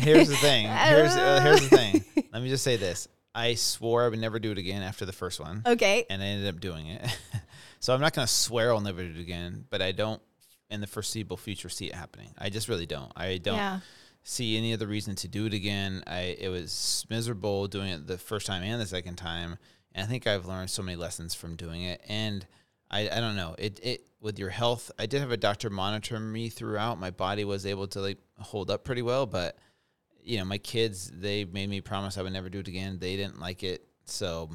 [0.00, 0.66] here's the thing.
[0.68, 2.04] Here's uh, here's the thing.
[2.32, 3.06] Let me just say this.
[3.34, 6.26] I swore I would never do it again after the first one, okay and I
[6.26, 7.02] ended up doing it.
[7.80, 10.22] so I'm not gonna swear I'll never do it again, but I don't
[10.70, 12.30] in the foreseeable future see it happening.
[12.38, 13.12] I just really don't.
[13.16, 13.80] I don't yeah
[14.24, 16.02] see any other reason to do it again.
[16.06, 19.58] I it was miserable doing it the first time and the second time,
[19.92, 22.00] and I think I've learned so many lessons from doing it.
[22.08, 22.44] And
[22.90, 24.90] I, I don't know it it with your health.
[24.98, 26.98] I did have a doctor monitor me throughout.
[26.98, 29.56] My body was able to like hold up pretty well, but
[30.24, 32.98] you know my kids they made me promise I would never do it again.
[32.98, 34.50] They didn't like it, so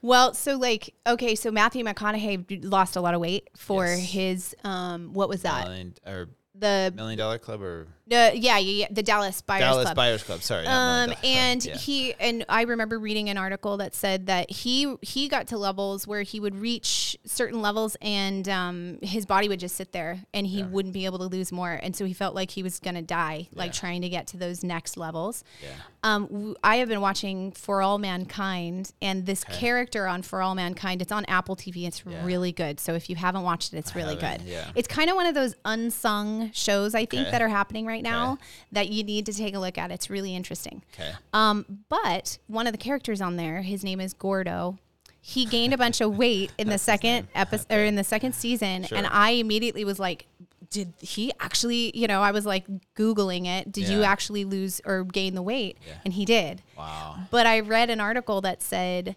[0.00, 3.98] well so like okay so matthew mcconaughey lost a lot of weight for Yes.
[4.10, 8.58] his um what was that million or the million dollar club or uh, yeah, yeah
[8.58, 9.72] yeah the dallas buyers Club.
[9.72, 10.42] Dallas club Buyers Club.
[10.42, 11.76] Sorry, um, and Yeah.
[11.76, 16.06] he and I remember reading an article that said that he he got to levels
[16.06, 20.46] where he would reach certain levels and um, his body would just sit there and
[20.46, 23.02] he wouldn't be able to lose more, and so he felt like he was gonna
[23.02, 23.80] die, like Yeah.
[23.80, 25.44] trying to get to those next levels.
[25.62, 25.68] yeah.
[26.04, 30.54] Um, w- I have been watching For All Mankind, and this character on For All
[30.56, 31.86] Mankind, it's on Apple TV.
[31.86, 32.24] It's Yeah.
[32.24, 32.80] really good.
[32.80, 34.42] So if you haven't watched it, it's really good.
[34.44, 34.70] yeah.
[34.74, 37.30] It's kind of one of those unsung shows I think Okay.
[37.30, 38.38] that are happening right now
[38.72, 39.90] that you need to take a look at.
[39.90, 40.82] It's really interesting.
[40.94, 41.12] Okay.
[41.32, 44.78] Um, but one of the characters on there, his name is Gordo.
[45.20, 48.84] He gained a bunch of weight in the second episode or in the second season,
[48.84, 48.98] Sure.
[48.98, 50.26] and I immediately was like,
[50.68, 52.64] "Did he actually?" You know, I was like
[52.96, 53.70] googling it.
[53.70, 55.78] Did you actually lose or gain the weight?
[55.86, 55.94] Yeah.
[56.04, 56.62] And he did.
[56.76, 57.18] Wow.
[57.30, 59.14] But I read an article that said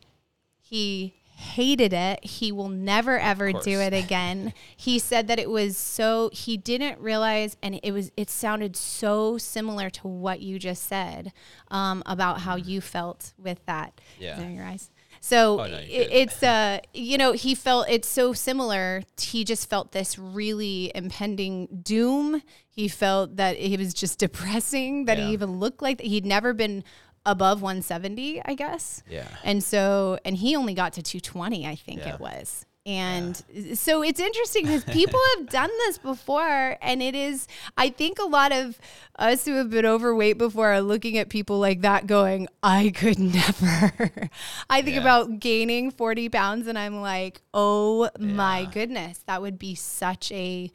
[0.61, 2.23] he hated it.
[2.25, 4.53] He will never ever do it again.
[4.77, 9.37] he said that it was so he didn't realize and it was it sounded so
[9.37, 11.33] similar to what you just said
[11.69, 13.99] um, about how you felt with that.
[14.19, 14.39] Yeah.
[14.39, 14.89] In your eyes.
[15.21, 19.03] So Oh, no, it, it's uh you know he felt it's so similar.
[19.19, 22.41] He just felt this really impending doom.
[22.69, 25.27] He felt that it was just depressing that Yeah.
[25.27, 26.07] he even looked like that.
[26.07, 26.83] He'd never been
[27.25, 29.03] above 170, I guess.
[29.09, 29.27] Yeah.
[29.43, 32.15] And so, and he only got to 220, I think Yeah.
[32.15, 32.65] it was.
[32.87, 33.35] And
[33.73, 36.77] so it's interesting because people have done this before.
[36.83, 38.79] And it is, I think a lot of
[39.17, 43.17] us who have been overweight before are looking at people like that going, I could
[43.33, 44.29] never.
[44.69, 45.01] I think Yeah.
[45.01, 50.69] about gaining 40 pounds and I'm like, oh my goodness, that would be such a,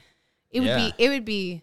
[0.51, 1.63] it would be, it would be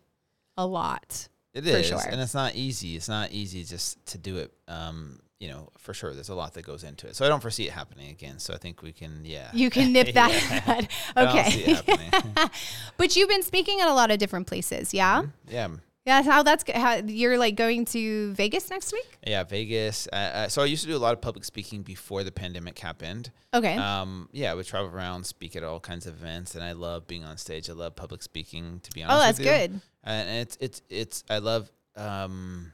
[0.56, 1.28] a lot.
[1.58, 2.00] It is, sure.
[2.10, 2.96] and it's not easy.
[2.96, 4.54] It's not easy just to do it.
[4.68, 6.14] Um, you know, for sure.
[6.14, 7.16] There's a lot that goes into it.
[7.16, 8.40] So I don't foresee it happening again.
[8.40, 9.50] So I think we can, yeah.
[9.54, 10.32] You can nip that.
[10.32, 10.90] in the.
[11.16, 12.46] I don't see it Okay.
[12.98, 15.24] But you've been speaking at a lot of different places, yeah?
[15.48, 15.68] yeah,
[16.08, 19.20] Yeah, how that's how you're like going to Vegas next week?
[19.28, 19.44] yeah.
[19.44, 20.08] Vegas.
[20.12, 22.80] Uh, uh, so I used to do a lot of public speaking before the pandemic
[22.80, 23.30] happened.
[23.54, 23.76] Okay.
[23.76, 27.06] Um, yeah, I would travel around, speak at all kinds of events, and I love
[27.06, 27.70] being on stage.
[27.70, 28.80] I love public speaking.
[28.82, 29.82] To be honest, oh, that's good.
[30.08, 32.72] And it's it's it's I love um,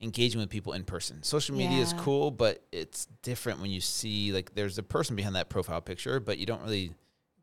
[0.00, 1.22] engaging with people in person.
[1.22, 5.36] Social media is cool, but it's different when you see like there's a person behind
[5.36, 6.92] that profile picture, but you don't really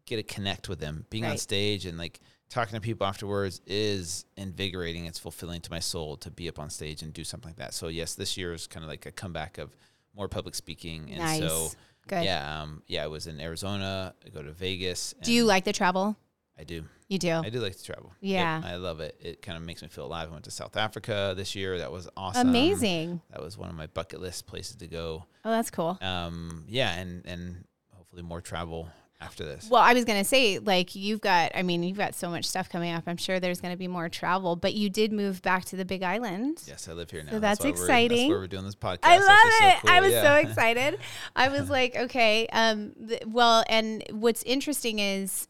[0.05, 1.05] get to connect with them.
[1.09, 5.05] Being on stage and like talking to people afterwards is invigorating.
[5.05, 7.73] It's fulfilling to my soul to be up on stage and do something like that.
[7.73, 9.75] So yes, this year is kind of like a comeback of
[10.15, 11.39] more public speaking, and nice.
[11.39, 11.69] so
[12.07, 12.23] good.
[12.23, 14.13] yeah, um, yeah, I was in Arizona.
[14.25, 15.15] I go to Vegas.
[15.23, 16.17] Do you like the travel?
[16.59, 16.83] I do.
[17.07, 17.31] You do.
[17.31, 18.13] I do like to travel.
[18.21, 18.61] Yep, Yeah.
[18.63, 19.17] I love it.
[19.19, 20.29] It kind of makes me feel alive.
[20.29, 21.77] I went to South Africa this year.
[21.79, 22.49] That was awesome.
[22.49, 23.21] Amazing.
[23.31, 25.25] That was one of my bucket list places to go.
[25.43, 25.97] Oh, that's cool.
[26.01, 28.89] Um, yeah, and and hopefully more travel
[29.19, 29.67] after this.
[29.69, 31.51] Well, I was gonna say, like, you've got.
[31.55, 33.03] I mean, you've got so much stuff coming up.
[33.07, 34.55] I'm sure there's gonna be more travel.
[34.55, 36.61] But you did move back to the Big Island.
[36.67, 37.31] yes, I live here now.
[37.31, 38.17] So that's we're- exciting.
[38.29, 38.99] that's why we're doing this podcast.
[39.03, 39.27] I love
[39.73, 39.81] it.
[39.87, 40.23] so I was Yeah.
[40.23, 40.99] so excited.
[41.35, 42.47] I was like, okay.
[42.47, 45.47] Um, th- well, and what's interesting is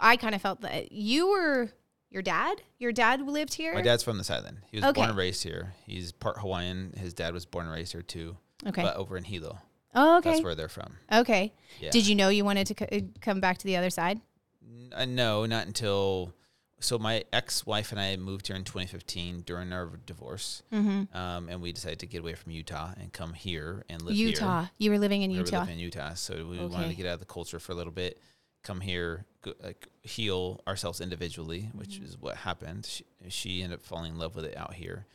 [0.00, 1.70] I kind of felt that you were
[2.10, 2.62] your dad.
[2.78, 3.74] Your dad lived here.
[3.74, 4.58] My dad's from this island.
[4.70, 5.00] He was Okay.
[5.00, 5.74] born and raised here.
[5.86, 6.94] He's part Hawaiian.
[6.96, 8.36] His dad was born and raised here too,
[8.66, 8.82] Okay.
[8.82, 9.58] but over in Hilo.
[9.94, 10.30] oh, okay.
[10.32, 10.96] That's where they're from.
[11.12, 11.52] okay.
[11.80, 11.90] Yeah.
[11.90, 14.20] Did you know you wanted to c- come back to the other side?
[14.64, 16.34] N- uh, no, not until.
[16.82, 21.14] So my ex-wife and I moved here in 2015 during our divorce, Mm-hmm.
[21.14, 24.28] um, and we decided to get away from Utah and come here and live here.
[24.28, 24.64] Utah.
[24.78, 25.60] You were living in We were Utah.
[25.60, 27.92] living in Utah, so we wanted to get out of the culture for a little
[27.92, 28.18] bit,
[28.62, 32.04] come here, go, like heal ourselves individually, which Mm-hmm.
[32.04, 32.86] is what happened.
[32.86, 35.06] She, she ended up falling in love with it out here,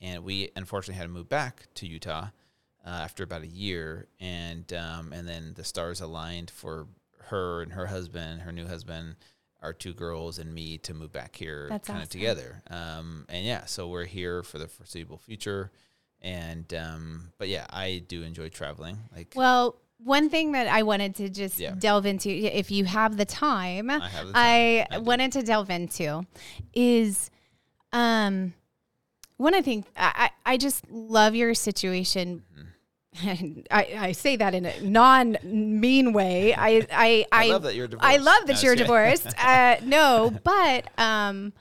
[0.00, 2.28] and we unfortunately had to move back to Utah
[2.86, 6.86] uh, after about a year, and um, and then the stars aligned for
[7.28, 9.16] her and her husband, her new husband.
[9.62, 12.06] Our two girls and me to move back here, kind of awesome.
[12.08, 12.62] together.
[12.70, 15.70] Um, and yeah, so we're here for the foreseeable future.
[16.22, 18.96] And um, but yeah, I do enjoy traveling.
[19.14, 21.74] Like Well, one thing that I wanted to just Yeah.
[21.78, 24.32] delve into, if you have the time, I the time.
[24.34, 25.00] I do.
[25.02, 26.26] wanted to delve into
[26.74, 27.30] is
[27.92, 28.54] um
[29.36, 32.42] one I think I, I I just love your situation.
[32.52, 33.60] Mm-hmm.
[33.70, 36.54] I, I say that in a non mean way.
[36.54, 38.06] I I, I love that you're divorced.
[38.08, 39.26] I love that No, you're divorced.
[39.42, 41.52] uh, no, but um,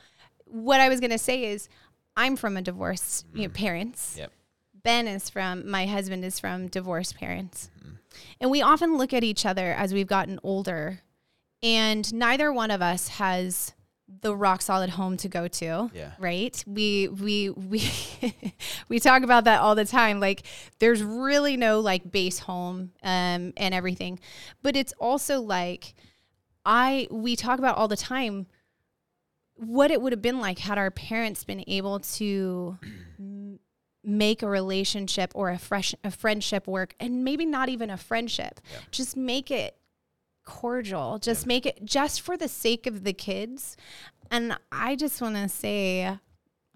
[0.46, 1.68] what I was gonna say is,
[2.16, 4.12] I'm from a divorced you know, parents.
[4.12, 4.20] Mm-hmm.
[4.20, 4.32] Yep.
[4.84, 7.95] Ben is from my husband is from divorced parents, Mm-hmm.
[8.41, 11.01] and we often look at each other as we've gotten older,
[11.61, 13.73] and neither one of us has
[14.21, 15.91] the rock solid home to go to.
[15.93, 16.13] Yeah.
[16.17, 16.63] Right.
[16.65, 17.84] We we we
[18.89, 20.19] we talk about that all the time.
[20.19, 20.41] Like
[20.80, 24.19] there's really no like base home um and everything.
[24.63, 25.93] But it's also like
[26.65, 28.47] I we talk about all the time
[29.55, 32.80] what it would have been like had our parents been able to
[34.04, 38.60] make a relationship or a fresh a friendship work and maybe not even a friendship.
[38.72, 38.80] Yeah.
[38.91, 39.76] Just make it
[40.45, 41.20] cordial.
[41.20, 43.78] Just make it just for the sake of the kids.
[44.32, 46.18] And I just want to say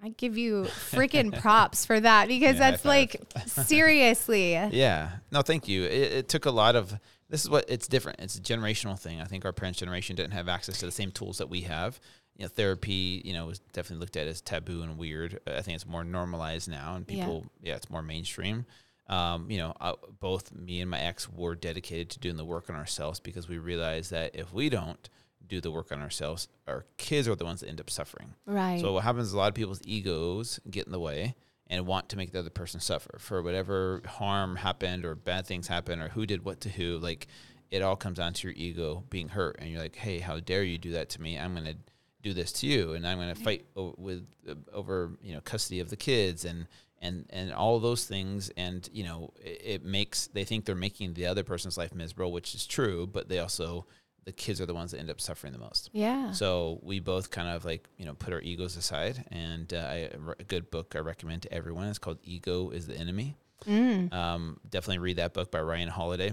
[0.03, 4.53] I give you freaking props for that because Yeah, that's like seriously.
[4.53, 5.11] Yeah.
[5.31, 5.83] No, thank you.
[5.83, 6.93] It, it took a lot of.
[7.29, 8.19] This is what it's different.
[8.19, 9.19] It's a generational thing.
[9.19, 11.99] I think our parents' generation didn't have access to the same tools that we have.
[12.37, 15.39] You know, therapy, you know, was definitely looked at as taboo and weird.
[15.45, 18.65] I think it's more normalized now, and people, yeah, it's more mainstream.
[19.07, 22.69] Um, you know, uh, both me and my ex were dedicated to doing the work
[22.69, 25.09] on ourselves because we realized that if we don't
[25.47, 28.33] do the work on ourselves, our kids are the ones that end up suffering.
[28.45, 28.79] Right.
[28.79, 31.35] So what happens is a lot of people's egos get in the way
[31.67, 35.67] and want to make the other person suffer for whatever harm happened or bad things
[35.67, 36.97] happen or who did what to who.
[36.97, 37.27] Like
[37.71, 40.63] it all comes down to your ego being hurt, and you're like, "Hey, how dare
[40.63, 41.39] you do that to me?
[41.39, 41.75] I'm gonna
[42.23, 45.79] do this to you, and I'm gonna fight o- with uh, over you know custody
[45.79, 46.67] of the kids and."
[47.05, 51.15] And, and all those things, and you know, it, it makes they think they're making
[51.15, 53.05] the other person's life miserable, which is true.
[53.05, 53.85] But they also,
[54.23, 55.89] the kids are the ones that end up suffering the most.
[55.91, 56.31] yeah.
[56.31, 60.09] So we both kind of like you know put our egos aside, and uh, I,
[60.39, 61.89] a good book I recommend to everyone.
[61.89, 63.35] It's called "Ego Is the Enemy."
[63.67, 64.13] Mm.
[64.13, 66.31] Um, definitely read that book by Ryan Holiday.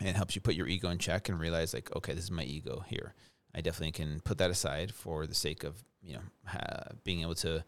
[0.00, 2.44] It helps you put your ego in check and realize like, okay, this is my
[2.44, 3.14] ego here.
[3.58, 6.20] I definitely can put that aside for the sake of you know
[7.04, 7.64] being able to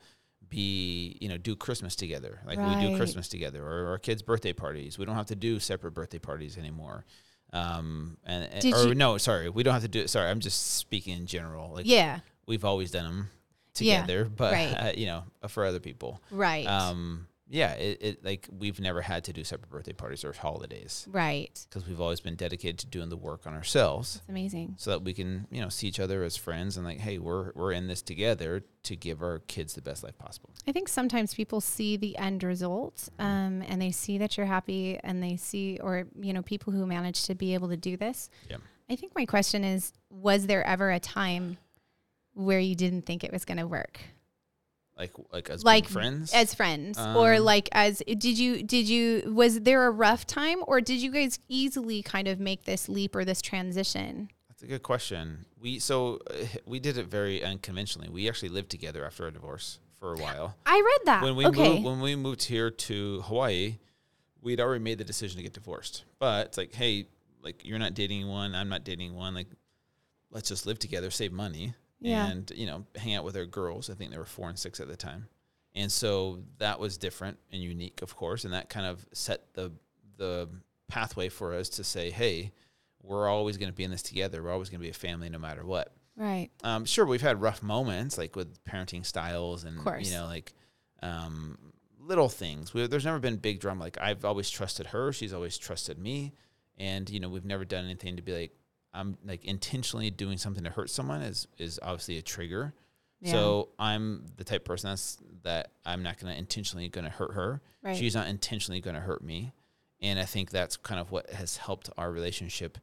[0.48, 4.52] be you know do Christmas together, like we do Christmas together, or our kids' birthday
[4.52, 4.98] parties.
[4.98, 7.04] We don't have to do separate birthday parties anymore.
[7.52, 10.00] Um, and, and- or you- no, sorry, we don't have to do.
[10.02, 10.10] It.
[10.10, 11.72] Sorry, I'm just speaking in general.
[11.74, 12.20] Like Yeah.
[12.46, 13.30] we've always done them
[13.80, 14.72] Yeah, together, but right.
[14.74, 16.22] uh, you know, for other people.
[16.30, 16.66] Right.
[16.66, 21.06] Um, yeah, it, it like we've never had to do separate birthday parties or holidays
[21.10, 21.66] right.
[21.68, 24.74] because we've always been dedicated to doing the work on ourselves It's amazing.
[24.78, 27.52] so that we can you know see each other as friends and like hey we're
[27.54, 31.34] we're in this together to give our kids the best life possible I think sometimes
[31.34, 35.78] people see the end result um, and they see that you're happy and they see,
[35.82, 38.30] or, you know, people who manage to be able to do this.
[38.48, 38.58] Yeah.
[38.88, 41.58] I think my question is was there ever a time
[42.34, 44.00] where you didn't think it was going to work?
[45.00, 49.32] Like like as Like friends As friends or Um, like as did you did you
[49.34, 53.16] was there a rough time or did you guys easily kind of make this leap
[53.16, 54.30] or this transition?
[54.48, 58.70] that's a good question we so uh, we did it very unconventionally we actually lived
[58.70, 61.22] together after our divorce for a while I read that.
[61.22, 61.74] when we okay.
[61.74, 63.78] moved when we moved here to Hawaii,
[64.42, 66.04] we'd already made the decision to get divorced.
[66.18, 67.06] But it's like, hey,
[67.42, 69.34] like you're not dating one, I'm not dating one.
[69.34, 69.48] Like,
[70.30, 72.30] let's just live together, save money, Yeah.
[72.30, 73.90] and you know, hang out with our girls.
[73.90, 75.28] I think they were four and six at the time,
[75.74, 79.72] and so that was different and unique, of course, and that kind of set the
[80.16, 80.48] the
[80.88, 82.52] pathway for us to say, hey,
[83.02, 84.42] we're always going to be in this together.
[84.42, 85.92] We're always going to be a family no matter what.
[86.16, 86.50] Right.
[86.62, 90.52] Um, sure, we've had rough moments like with parenting styles and you know like
[91.02, 91.56] um,
[91.98, 92.74] little things.
[92.74, 93.84] We, there's never been big drama.
[93.84, 95.12] Like I've always trusted her.
[95.12, 96.32] She's always trusted me,
[96.76, 98.52] and you know we've never done anything to be like
[98.92, 102.74] I'm like intentionally doing something to hurt someone is is obviously a trigger.
[103.20, 103.32] Yeah.
[103.32, 107.10] So I'm the type of person that's that I'm not going to intentionally going to
[107.10, 107.60] hurt her.
[107.82, 107.96] Right.
[107.96, 109.52] She's not intentionally going to hurt me,
[110.00, 112.78] and I think that's kind of what has helped our relationship,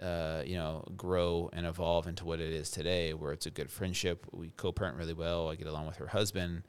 [0.00, 3.70] uh, you know, grow and evolve into what it is today, where it's a good
[3.70, 4.26] friendship.
[4.32, 5.48] We co-parent really well.
[5.48, 6.62] I get along with her husband.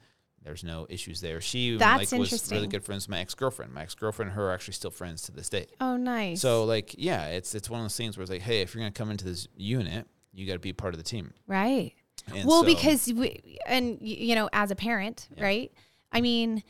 [0.44, 1.40] There's no issues there.
[1.40, 3.72] She That's like was really good friends with my ex girlfriend.
[3.72, 5.66] My ex girlfriend and her are actually still friends to this day.
[5.80, 6.40] Oh, nice.
[6.40, 8.80] So like, yeah, it's it's one of those things where it's like, hey, if you're
[8.82, 11.32] gonna come into this unit, you got to be part of the team.
[11.46, 11.92] right.
[12.32, 15.44] And well, so- because we, and you know, as a parent, Yeah.
[15.44, 15.72] right?
[16.12, 16.62] I mean,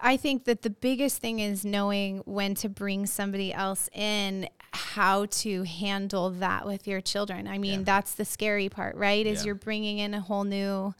[0.00, 5.26] I think that the biggest thing is knowing when to bring somebody else in, how
[5.26, 7.46] to handle that with your children.
[7.48, 7.84] I mean, Yeah.
[7.84, 9.24] that's the scary part, right?
[9.26, 9.46] Is Yeah.
[9.46, 10.94] you're bringing in a whole new.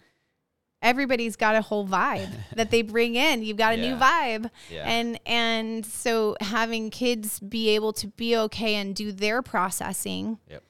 [0.83, 3.43] Everybody's got a whole vibe that they bring in.
[3.43, 8.37] You've got a new vibe, yeah, and and so having kids be able to be
[8.37, 10.63] okay and do their processing Yep.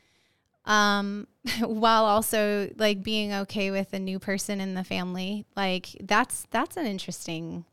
[0.65, 1.27] um
[1.61, 6.77] while also like being okay with a new person in the family like that's that's
[6.77, 7.65] an interesting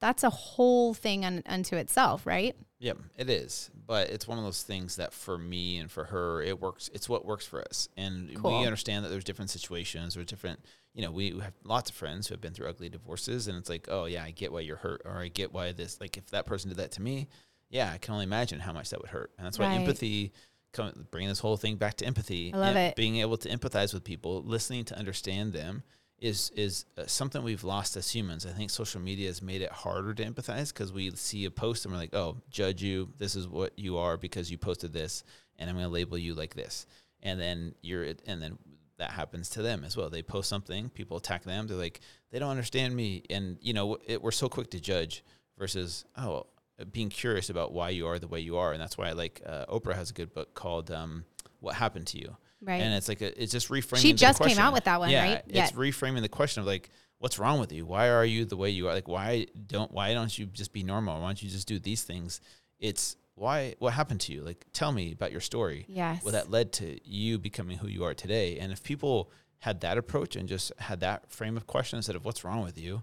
[0.00, 3.70] that's a whole thing un, unto itself right Yep, it is.
[3.86, 6.88] But it's one of those things that for me and for her, it works.
[6.94, 7.88] It's what works for us.
[7.96, 8.60] And Cool.
[8.60, 10.60] we understand that there's different situations or different,
[10.94, 13.48] you know, we have lots of friends who have been through ugly divorces.
[13.48, 15.02] And it's like, oh, yeah, I get why you're hurt.
[15.04, 17.26] Or I get why this, like, if that person did that to me,
[17.68, 19.32] yeah, I can only imagine how much that would hurt.
[19.38, 19.74] And that's why Right.
[19.74, 20.32] empathy,
[20.72, 22.52] come, bringing this whole thing back to empathy.
[22.54, 22.94] I love it.
[22.94, 25.82] Being able to empathize with people, listening to understand them
[26.20, 28.44] is is uh, something we've lost as humans.
[28.44, 31.84] I think social media has made it harder to empathize because we see a post
[31.84, 33.10] and we're like, "Oh, judge you.
[33.18, 35.24] This is what you are because you posted this,
[35.58, 36.86] and I'm going to label you like this."
[37.22, 38.58] And then you're, and then
[38.98, 40.10] that happens to them as well.
[40.10, 41.66] They post something, people attack them.
[41.66, 42.00] They're like,
[42.30, 45.24] "They don't understand me," and you know, it, we're so quick to judge
[45.56, 46.46] versus oh,
[46.92, 49.40] being curious about why you are the way you are, and that's why I like
[49.46, 51.24] uh, Oprah has a good book called um,
[51.60, 53.98] "What Happened to You." Right And it's like a, it's just reframing.
[53.98, 55.42] She just came out with that one, yeah, right?
[55.48, 57.84] It's reframing the question of like, what's wrong with you?
[57.86, 58.94] Why are you the way you are?
[58.94, 61.20] Like, why don't why don't you just be normal?
[61.20, 62.40] Why don't you just do these things?
[62.78, 64.42] It's why what happened to you?
[64.42, 65.86] Like, tell me about your story.
[65.88, 68.58] yes What that led to you becoming who you are today.
[68.58, 69.30] And if people
[69.60, 72.78] had that approach and just had that frame of question instead of what's wrong with
[72.78, 73.02] you,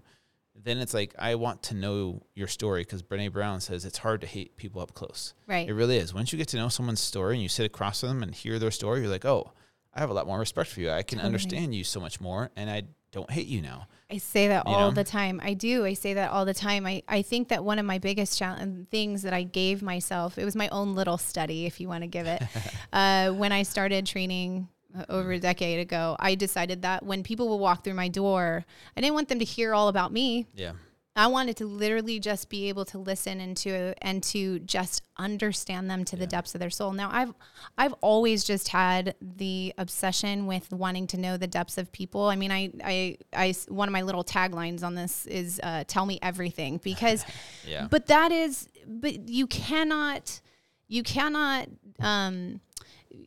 [0.62, 4.20] then it's like I want to know your story because Brene Brown says it's hard
[4.22, 5.34] to hate people up close.
[5.46, 6.12] right It really is.
[6.14, 8.58] Once you get to know someone's story and you sit across from them and hear
[8.58, 9.52] their story, you're like, oh,
[9.94, 10.90] I have a lot more respect for you.
[10.90, 11.26] I can Totally.
[11.26, 12.82] understand you so much more, and I
[13.12, 13.86] don't hate you now.
[14.10, 14.94] I say that You all know?
[14.94, 15.40] the time.
[15.42, 15.86] I do.
[15.86, 16.86] I say that all the time.
[16.86, 20.44] I, I think that one of my biggest challenge, things that I gave myself, it
[20.44, 22.42] was my own little study, if you want to give it.
[22.92, 24.68] uh, when I started training
[25.08, 28.64] over a decade ago, I decided that when people would walk through my door,
[28.96, 30.46] I didn't want them to hear all about me.
[30.54, 30.72] Yeah.
[31.18, 35.88] I wanted to literally just be able to listen and to and to just understand
[35.90, 36.92] them to the depths of their soul.
[36.92, 37.32] Now I've
[37.78, 42.24] I've always just had the obsession with wanting to know the depths of people.
[42.26, 46.04] I mean, I I, I one of my little taglines on this is uh, "Tell
[46.04, 47.24] me everything" because,
[47.66, 47.88] Yeah.
[47.90, 50.42] but that is, but you cannot,
[50.86, 51.68] you cannot,
[51.98, 52.60] um,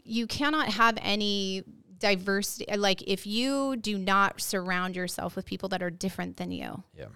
[0.03, 1.63] you cannot have any
[1.99, 2.65] diversity.
[2.75, 7.07] Like if you do not surround yourself with people that are different than you yeah.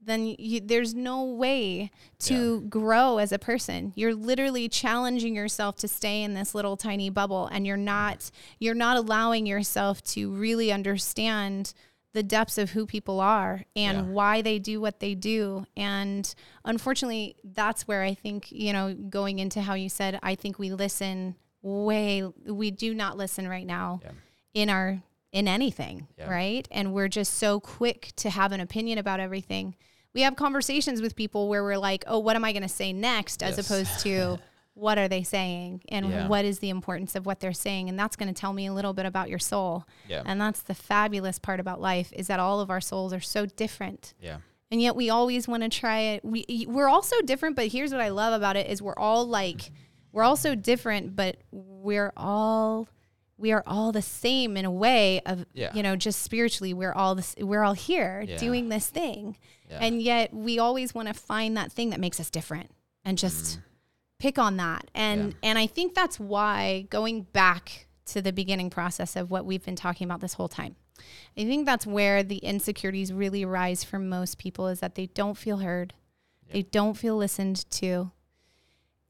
[0.00, 1.90] then you, there's no way
[2.20, 3.92] to grow as a person.
[3.94, 8.74] You're literally challenging yourself to stay in this little tiny bubble and you're not you're
[8.74, 11.72] not allowing yourself to really understand
[12.14, 14.04] the depths of who people are and Yeah.
[14.12, 15.64] why they do what they do.
[15.76, 16.34] And
[16.64, 20.72] unfortunately, that's where I think, you know, going into how you said I think we
[20.72, 24.10] listen way we do not listen right now Yeah.
[24.54, 25.02] in our
[25.32, 26.28] in anything, Yeah.
[26.30, 26.68] right?
[26.70, 29.74] And we're just so quick to have an opinion about everything.
[30.12, 32.92] We have conversations with people where we're like, "Oh, what am I going to say
[32.92, 33.66] next?" as Yes.
[33.66, 34.38] opposed to
[34.74, 36.28] what are they saying and Yeah.
[36.28, 38.72] what is the importance of what they're saying and that's going to tell me a
[38.74, 39.84] little bit about your soul.
[40.06, 40.22] Yeah.
[40.26, 43.46] And that's the fabulous part about life is that all of our souls are so
[43.46, 44.12] different.
[44.20, 44.38] Yeah.
[44.70, 46.24] And yet we always want to try it.
[46.24, 49.26] We we're all so different, but here's what I love about it is we're all
[49.26, 49.74] like mm-hmm.
[50.12, 52.88] We're all so different, but we're all
[53.38, 55.74] we are all the same in a way of Yeah.
[55.74, 58.36] you know just spiritually we're all this we're all here Yeah.
[58.36, 59.36] doing this thing
[59.68, 59.78] Yeah.
[59.80, 62.70] and yet we always want to find that thing that makes us different
[63.04, 63.58] and just
[64.20, 65.36] pick on that and Mm.
[65.42, 69.74] And i think that's why going back to the beginning process of what we've been
[69.76, 70.76] talking about this whole time
[71.36, 75.36] i think that's where the insecurities really rise for most people is that they don't
[75.36, 75.94] feel heard
[76.52, 78.12] they don't feel listened to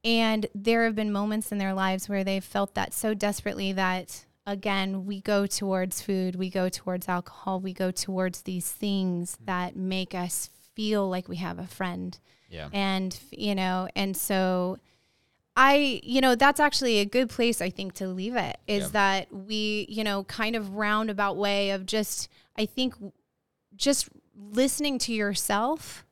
[0.03, 4.25] And there have been moments in their lives where they've felt that so desperately that,
[4.45, 9.45] again, we go towards food, we go towards alcohol, we go towards these things mm-hmm.
[9.45, 12.19] that make us feel like we have a friend.
[12.49, 12.69] Yeah.
[12.73, 14.77] And, you know, and so
[15.55, 18.89] I, you know, that's actually a good place, I think, to leave it is Yeah.
[18.89, 22.27] that we, you know, kind of roundabout way of just,
[22.57, 22.95] I think,
[23.75, 26.05] just listening to yourself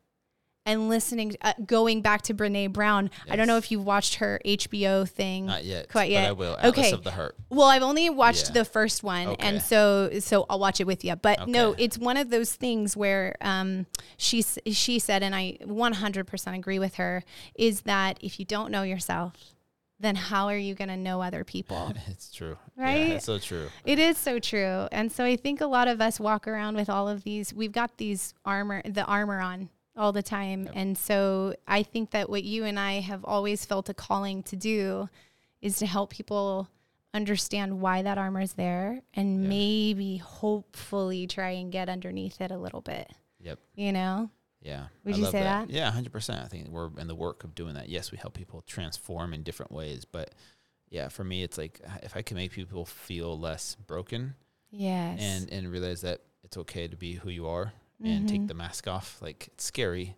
[0.66, 3.10] and listening, uh, going back to Brene Brown.
[3.30, 5.48] I don't know if you've watched her HBO thing.
[5.48, 5.90] Not yet.
[5.90, 6.30] Quite But yet.
[6.30, 6.56] I will.
[6.58, 6.92] Atlas Okay.
[6.92, 7.36] of the Heart.
[7.50, 8.54] Well, I've only watched Yeah.
[8.54, 9.48] the first one, Okay.
[9.48, 11.16] and so so I'll watch it with you.
[11.16, 13.88] But no, it's one of those things where um,
[14.18, 17.24] she she said, and I 100% agree with her,
[17.56, 19.34] is that if you don't know yourself,
[20.00, 21.94] then how are you going to know other people?
[22.08, 22.58] it's true.
[22.76, 23.08] Right?
[23.08, 23.70] Yeah, it's so true.
[23.86, 24.88] It is so true.
[24.92, 27.72] And so I think a lot of us walk around with all of these, we've
[27.72, 30.70] got these armor, the armor on all the time.
[30.74, 34.56] And so I think that what you and I have always felt a calling to
[34.56, 35.10] do
[35.62, 36.70] is to help people
[37.14, 42.58] understand why that armor is there and maybe hopefully try and get underneath it a
[42.58, 43.12] little bit,
[43.42, 43.60] Yep.
[43.76, 44.30] you know?
[44.62, 44.86] Yeah.
[45.04, 45.70] Would I you say that?
[45.70, 46.42] Yeah, 100%.
[46.42, 47.90] I think we're in the work of doing that.
[47.90, 50.34] Yes, we help people transform in different ways, but
[50.90, 54.36] yeah, for me it's like uh, if I can make people feel less broken
[54.72, 55.20] Yes.
[55.22, 57.74] and and realize that it's okay to be who you are
[58.04, 58.48] and take Mhm.
[58.48, 60.16] the mask off, like it's scary,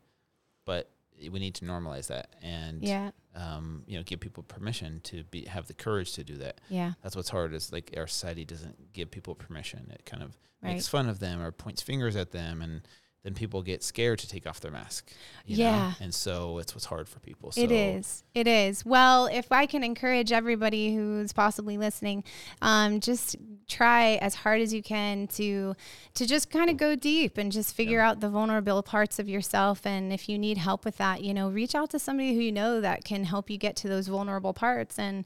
[0.66, 0.90] but
[1.30, 3.12] we need to normalize that and yeah.
[3.36, 6.60] um, you know, give people permission to be have the courage to do that.
[6.70, 6.94] Yeah.
[7.02, 9.90] That's what's hard is like our society doesn't give people permission.
[9.94, 10.74] It kind of Right.
[10.74, 12.88] makes fun of them or points fingers at them and
[13.24, 15.12] then people get scared to take off their mask.
[15.46, 15.64] you know?
[15.64, 15.94] Yeah.
[16.02, 17.52] And so it's what's hard for people.
[17.54, 18.24] So It is.
[18.34, 18.86] It is.
[18.86, 22.24] Well, if I can encourage everybody who's possibly listening,
[22.62, 23.36] um, just
[23.68, 25.76] try as hard as you can to
[26.14, 29.86] to just kind of go deep and just figure out the vulnerable parts of yourself.
[29.86, 32.52] And if you need help with that, you know, reach out to somebody who you
[32.52, 35.00] know that can help you get to those vulnerable parts.
[35.00, 35.26] And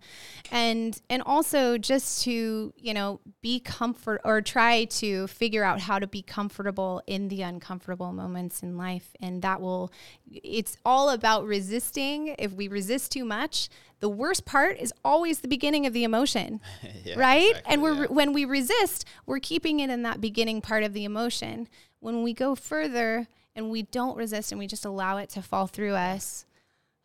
[0.51, 5.99] and and also just to you know be comfort or try to figure out how
[5.99, 9.91] to be comfortable in the uncomfortable moments in life and that will
[10.31, 13.69] it's all about resisting if we resist too much
[13.99, 16.59] the worst part is always the beginning of the emotion
[17.03, 18.05] Yeah, right exactly, and we're yeah.
[18.05, 21.67] when we resist we're keeping it in that beginning part of the emotion
[21.99, 25.67] when we go further and we don't resist and we just allow it to fall
[25.67, 26.45] through us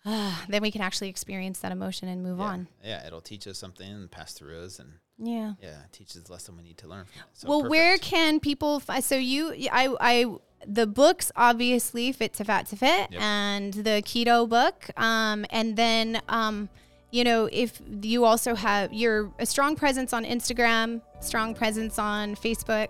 [0.05, 2.45] then we can actually experience that emotion and move yeah.
[2.45, 6.23] on Yeah, it'll teach us something and pass through us and yeah yeah, it teaches
[6.25, 7.27] the lesson we need to learn from it.
[7.35, 8.81] So well, where can people?
[8.81, 10.27] Fi- so you, I, I,
[10.67, 13.21] the books obviously fit to fat to fit, Yep.
[13.21, 16.69] and the keto book, um, and then, um,
[17.13, 22.35] you know, if you also have you're a strong presence on Instagram, strong presence on
[22.35, 22.89] Facebook,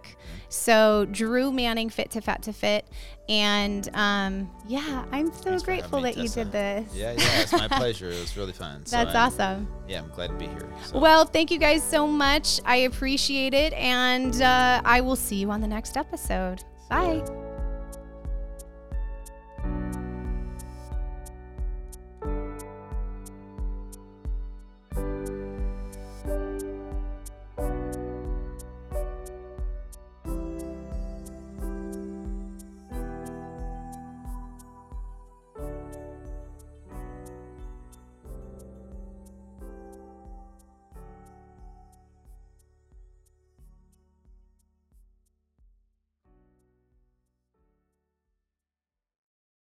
[0.49, 2.87] so Drew Manning Fit to Fat to Fit,
[3.29, 6.89] and um, yeah, I'm so Thanks grateful that you did this.
[6.95, 8.11] Yeah, yeah, it's my pleasure.
[8.11, 8.87] It was really fun.
[8.87, 9.69] So That's I'm- awesome.
[9.89, 10.69] Yeah, I'm glad to be here.
[10.85, 11.01] So.
[11.01, 12.61] Well, thank you guys so much.
[12.65, 16.63] I appreciate it, and uh, I will see you on the next episode.
[16.89, 17.52] Bye.